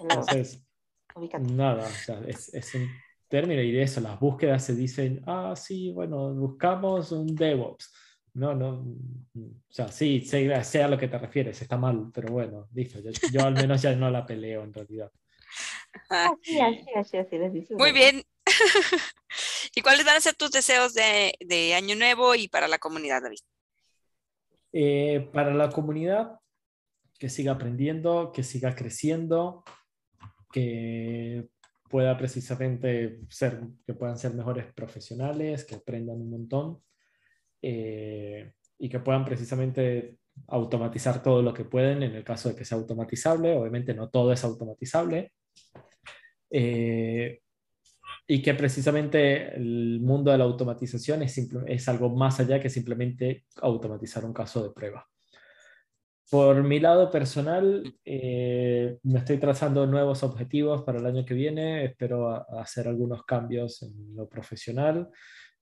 [0.00, 0.60] Entonces,
[1.40, 2.90] nada, o sea, es, es, un
[3.30, 7.94] término y de eso, las búsquedas se dicen, ah, sí, bueno, buscamos un DevOps.
[8.34, 8.84] No, no,
[9.34, 13.02] o sea, sí, sea, a lo que te refieres, está mal, pero bueno, dice,
[13.32, 15.10] yo, al menos ya no la peleo en realidad.
[16.10, 18.22] Ah, sí, así, así, Muy bien.
[19.74, 23.22] ¿Y cuáles van a ser tus deseos de, de Año Nuevo y para la comunidad,
[23.22, 23.38] David?
[24.72, 26.38] Eh, para la comunidad,
[27.18, 29.64] que siga aprendiendo, que siga creciendo,
[30.52, 31.48] que
[31.90, 36.78] pueda precisamente ser, que puedan ser mejores profesionales, que aprendan un montón
[37.60, 42.64] eh, y que puedan precisamente automatizar todo lo que pueden en el caso de que
[42.64, 43.56] sea automatizable.
[43.56, 45.32] Obviamente no todo es automatizable.
[46.48, 47.40] Eh,
[48.26, 51.36] y que precisamente el mundo de la automatización es,
[51.66, 55.09] es algo más allá que simplemente automatizar un caso de prueba.
[56.30, 61.84] Por mi lado personal, eh, me estoy trazando nuevos objetivos para el año que viene.
[61.84, 65.08] Espero hacer algunos cambios en lo profesional.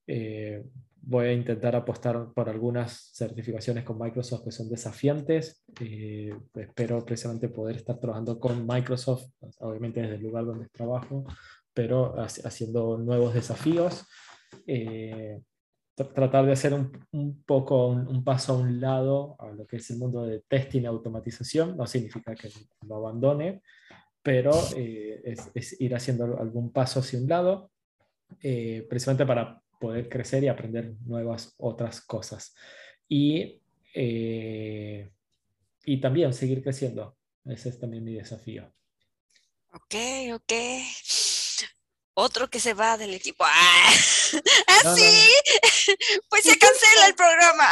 [0.05, 0.63] Eh,
[1.01, 5.63] voy a intentar apostar por algunas certificaciones con Microsoft que son desafiantes.
[5.81, 9.23] Eh, espero precisamente poder estar trabajando con Microsoft,
[9.61, 11.25] obviamente desde el lugar donde trabajo,
[11.73, 14.05] pero haciendo nuevos desafíos.
[16.07, 19.97] Tratar de hacer un, poco un, paso a un lado a lo que es el
[19.97, 21.77] mundo de testing y automatización.
[21.77, 22.49] No significa que
[22.87, 23.61] lo abandone,
[24.21, 27.71] pero eh, es, ir haciendo algún paso hacia un lado,
[28.41, 32.55] eh, precisamente para poder crecer y aprender nuevas otras cosas.
[33.07, 33.61] Y,
[33.93, 37.17] y también seguir creciendo.
[37.45, 38.71] Ese es también mi desafío.
[39.71, 39.95] Ok,
[40.35, 40.53] ok
[42.19, 43.45] otro que se va del equipo.
[43.47, 43.93] ¡Ah!
[44.67, 45.29] ¿Ah sí!
[46.29, 47.65] Pues se cancela el programa.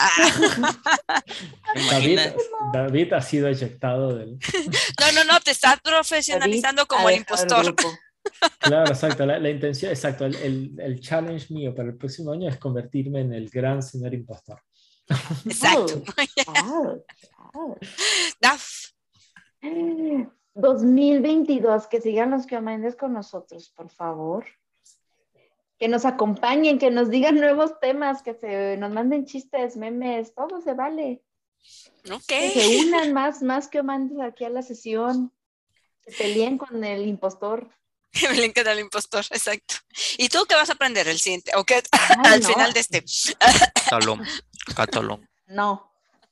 [2.73, 4.38] David, ha sido eyectado del.
[4.99, 7.75] No, no, no, te estás profesionalizando como el impostor.
[8.59, 9.25] Claro, exacto.
[9.25, 10.25] La, intención, exacto.
[10.25, 14.61] El, el, challenge mío para el próximo año es convertirme en el gran señor impostor.
[15.45, 16.03] Exacto.
[17.53, 17.77] Oh,
[20.55, 24.45] 2022, que sigan los Kiomendes con nosotros, por favor.
[25.78, 30.62] Que nos acompañen, que nos digan nuevos temas, que se nos manden chistes, memes, todo
[30.62, 31.22] se vale.
[32.28, 35.34] Que se unan más, más Kiomandes aquí a la sesión.
[36.04, 37.70] Que peleen con el impostor.
[38.12, 39.76] Que peleen con el impostor, exacto.
[40.18, 41.52] ¿Y tú qué vas a aprender el siguiente?
[41.56, 41.84] ¿O qué
[42.24, 43.04] al final de este?
[43.74, 44.26] Catalón,
[44.76, 45.30] catalón.
[45.45, 45.91] No,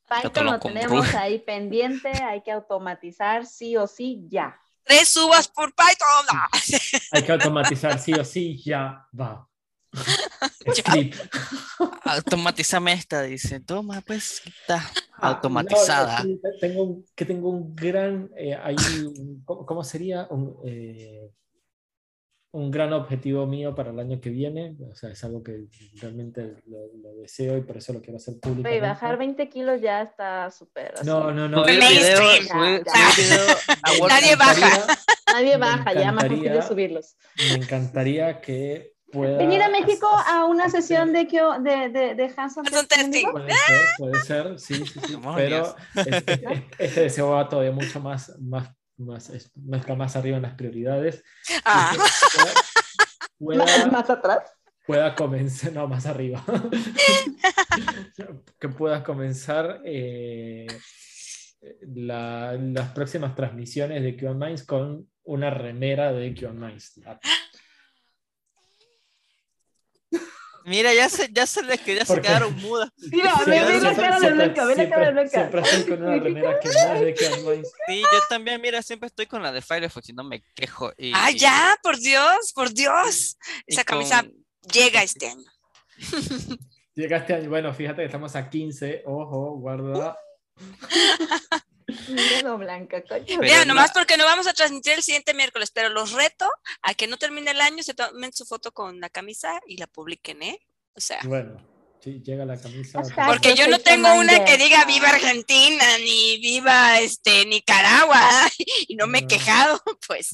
[0.09, 4.59] Python lo tenemos ahí pendiente, hay que automatizar sí o sí ya.
[4.85, 6.39] Tres uvas por Python.
[7.11, 9.47] hay que automatizar sí o sí ya va.
[10.73, 11.15] Script.
[12.03, 13.59] Automatízame esta, dice.
[13.59, 16.23] Toma, pues está ah, automatizada.
[16.59, 18.57] tengo, que tengo un gran, eh,
[19.45, 20.27] ¿cómo, sería?
[20.29, 21.31] Un, eh,
[22.55, 24.77] un gran objetivo mío para el año que viene.
[24.89, 25.65] O sea, es algo que
[25.95, 26.87] realmente lo,
[27.21, 28.69] deseo y por eso lo quiero hacer público.
[28.69, 30.93] Y bajar 20 kilos ya está súper.
[31.03, 31.65] No, no, no.
[31.65, 32.15] Nadie
[34.37, 34.87] baja.
[35.33, 37.17] Nadie baja, ya más quiero subirlos.
[37.49, 39.37] Me encantaría que pueda...
[39.37, 43.31] Venir a México a una sesión de, de, de, de Hanson Testing.
[43.31, 45.17] Puede ser, puede ser, sí, sí, sí.
[45.35, 45.75] Pero
[46.77, 51.23] este, deseo va todavía mucho más, más más, está más arriba en las prioridades.
[51.63, 51.93] Ah.
[53.37, 54.55] Pueda, ¿Más atrás?
[54.85, 56.43] Pueda comenzar, no, más arriba.
[58.59, 60.67] que puedas comenzar eh,
[61.81, 67.01] las próximas transmisiones de QAnon Minds con una remera de QAnon Minds.
[70.65, 72.89] Mira, ya se, ya se les ya se quedaron mudas.
[73.11, 75.29] Mira, ve, ve la cara de Blanca, ve la cara de Blanca.
[75.29, 79.07] Siempre estoy con una remera que no es de que Sí, yo también, mira, siempre
[79.07, 80.91] estoy con la de Firefox y no me quejo.
[80.97, 83.37] Y, ah, ya, por Dios, por Dios.
[83.67, 84.25] Esa camisa
[84.73, 85.51] llega este año.
[86.95, 87.49] Llega este año.
[87.49, 89.03] Bueno, fíjate que estamos a 15.
[89.05, 90.17] Ojo, guarda.
[91.87, 93.39] Miedo blanca, coño.
[93.39, 96.49] Mira, nomás porque no vamos a transmitir el siguiente miércoles, pero los reto
[96.81, 99.87] a que no termine el año, se tomen su foto con la camisa y la
[99.87, 100.59] publiquen, ¿eh?
[100.95, 101.19] O sea.
[101.25, 101.57] Bueno,
[102.03, 103.01] sí, llega la camisa.
[103.27, 108.21] Porque yo no tengo una que diga viva Argentina, ni viva este Nicaragua,
[108.87, 110.31] y no me he quejado, pues.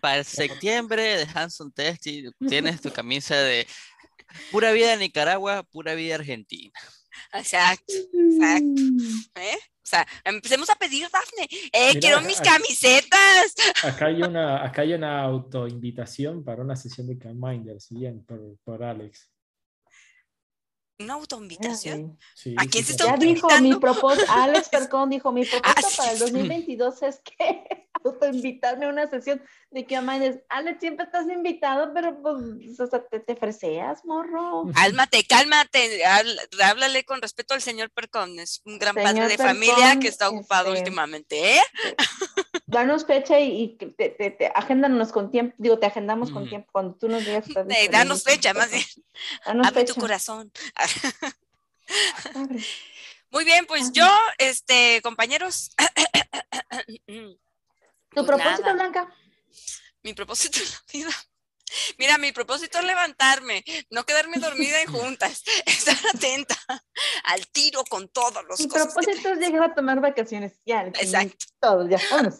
[0.00, 2.04] Para septiembre de Hanson Test
[2.46, 3.66] tienes tu camisa de
[4.50, 6.72] Pura vida Nicaragua, pura vida Argentina.
[7.32, 8.82] Exacto, exacto.
[8.82, 9.20] Mm.
[9.36, 9.58] ¿Eh?
[9.84, 11.46] O sea, empecemos a pedir, Dafne.
[11.72, 13.54] ¡Eh, quiero mis camisetas!
[13.84, 18.82] Acá hay una, acá hay una autoinvitación para una sesión de Minders, bien, por, por
[18.82, 19.30] Alex.
[20.98, 22.18] ¿Una autoinvitación?
[22.34, 25.96] Sí, ¿A quién se está Ya dijo mi propósito, Alex Percón dijo, mi propósito ah,
[25.96, 30.38] para el 2022 es que autoinvitarme a una sesión de que Minders.
[30.48, 34.66] Alex, siempre estás invitado, pero pues, o sea, te, te freseas, morro.
[34.72, 40.08] Cálmate, cálmate, háblale con respeto al señor Percón, es un gran padre de familia que
[40.08, 41.62] está ocupado este, últimamente, ¿eh?
[42.74, 46.96] Danos fecha y, te, te, te, agéndanos con tiempo, digo, te agendamos con tiempo, cuando
[46.96, 47.44] tú nos digas.
[47.70, 48.82] Eh, danos fecha, más bien.
[49.44, 50.50] Abre tu corazón.
[53.30, 55.70] Muy bien, pues yo, este, compañeros.
[57.06, 57.38] ¿Tu
[58.12, 59.14] pues propósito, Blanca?
[60.02, 61.10] Mi propósito en la vida.
[61.98, 66.56] Mira, mi propósito es levantarme, no quedarme dormida en juntas, estar atenta
[67.24, 70.82] al tiro con todos los Mi propósito es llegar a tomar vacaciones, ya.
[70.82, 71.46] Exacto.
[71.60, 72.34] Todos, ya, vamos.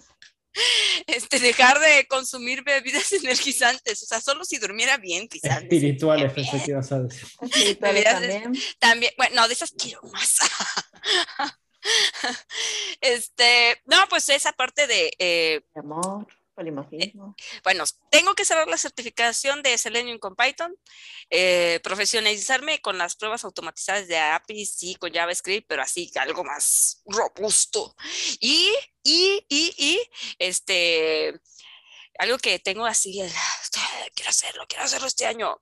[1.07, 5.63] Este, dejar de consumir bebidas energizantes, o sea, solo si durmiera bien, quizás.
[5.63, 7.29] Espirituales, pensé que ibas a decir.
[7.41, 8.53] Espirituales también.
[8.79, 10.39] También, bueno, no, de esas quiero más.
[13.01, 15.13] este, no, pues esa parte de...
[15.19, 16.27] Eh, amor.
[16.57, 17.13] Eh,
[17.65, 20.75] bueno, tengo que cerrar la certificación de Selenium con Python,
[21.31, 27.03] eh, profesionalizarme con las pruebas automatizadas de APIs y con JavaScript, pero así algo más
[27.07, 27.97] robusto.
[28.41, 28.73] Y,
[29.03, 30.01] y, y, y,
[30.39, 31.41] este,
[32.19, 33.21] algo que tengo así,
[34.15, 35.59] quiero hacerlo, quiero hacerlo este año.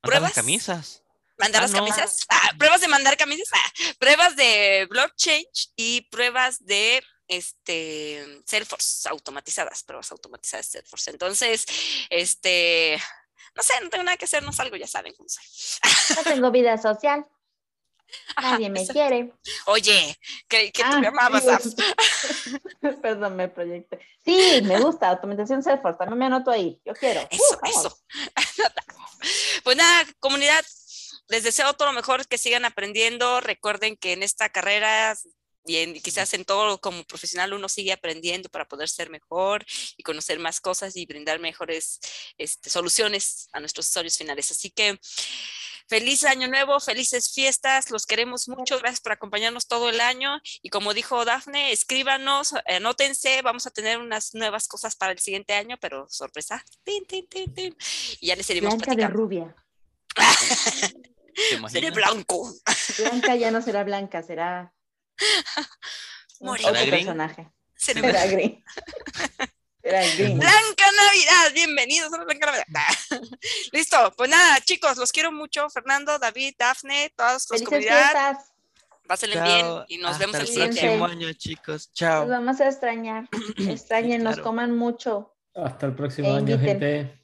[0.00, 0.34] Pruebas.
[0.34, 1.02] camisas.
[1.36, 2.26] Mandar ah, las camisas.
[2.28, 3.48] Ah, pruebas de mandar camisas.
[3.52, 5.44] Ah, pruebas de blockchain
[5.76, 11.10] y pruebas de este, Salesforce automatizadas, pruebas automatizadas de Salesforce.
[11.10, 11.66] Entonces,
[12.10, 13.00] este,
[13.54, 15.44] no sé, no tengo nada que hacer, no salgo, ya saben cómo soy.
[16.16, 17.26] No tengo vida social.
[18.40, 19.32] Nadie me quiere.
[19.66, 20.18] Oye,
[20.48, 21.42] que, que tú me amabas.
[23.02, 23.98] Perdón, me proyecté.
[24.24, 26.80] Sí, me gusta, automatización Salesforce, también me anoto ahí.
[26.84, 27.20] Yo quiero.
[27.30, 27.98] Eso, eso.
[29.64, 30.64] pues nada, comunidad,
[31.28, 33.40] les deseo todo lo mejor, que sigan aprendiendo.
[33.40, 35.14] Recuerden que en esta carrera
[35.68, 39.64] y quizás en todo como profesional uno sigue aprendiendo para poder ser mejor
[39.96, 42.00] y conocer más cosas y brindar mejores
[42.38, 44.50] este, soluciones a nuestros usuarios finales.
[44.50, 44.98] Así que
[45.88, 50.70] feliz año nuevo, felices fiestas, los queremos mucho, gracias por acompañarnos todo el año y
[50.70, 55.76] como dijo Dafne, escríbanos, anótense, vamos a tener unas nuevas cosas para el siguiente año,
[55.80, 59.54] pero sorpresa, y ya les iremos Blanca de rubia.
[61.68, 62.52] Seré blanco.
[62.98, 64.72] Blanca ya no será blanca, será
[66.40, 66.68] Moreno.
[66.68, 67.50] Otro personaje.
[67.76, 68.64] Será green.
[69.82, 70.38] green.
[70.38, 73.24] Blanca Navidad, bienvenidos a Blanca Navidad.
[73.72, 75.68] Listo, pues nada, chicos, los quiero mucho.
[75.70, 78.38] Fernando, David, Dafne, todas los comunidades.
[79.06, 81.90] Pásenle bien y nos vemos el próximo año, chicos.
[81.94, 82.26] Chao.
[82.26, 83.28] Nos vamos a extrañar.
[83.56, 85.34] Extrañen, nos coman mucho.
[85.54, 87.16] Hasta el próximo año, gente.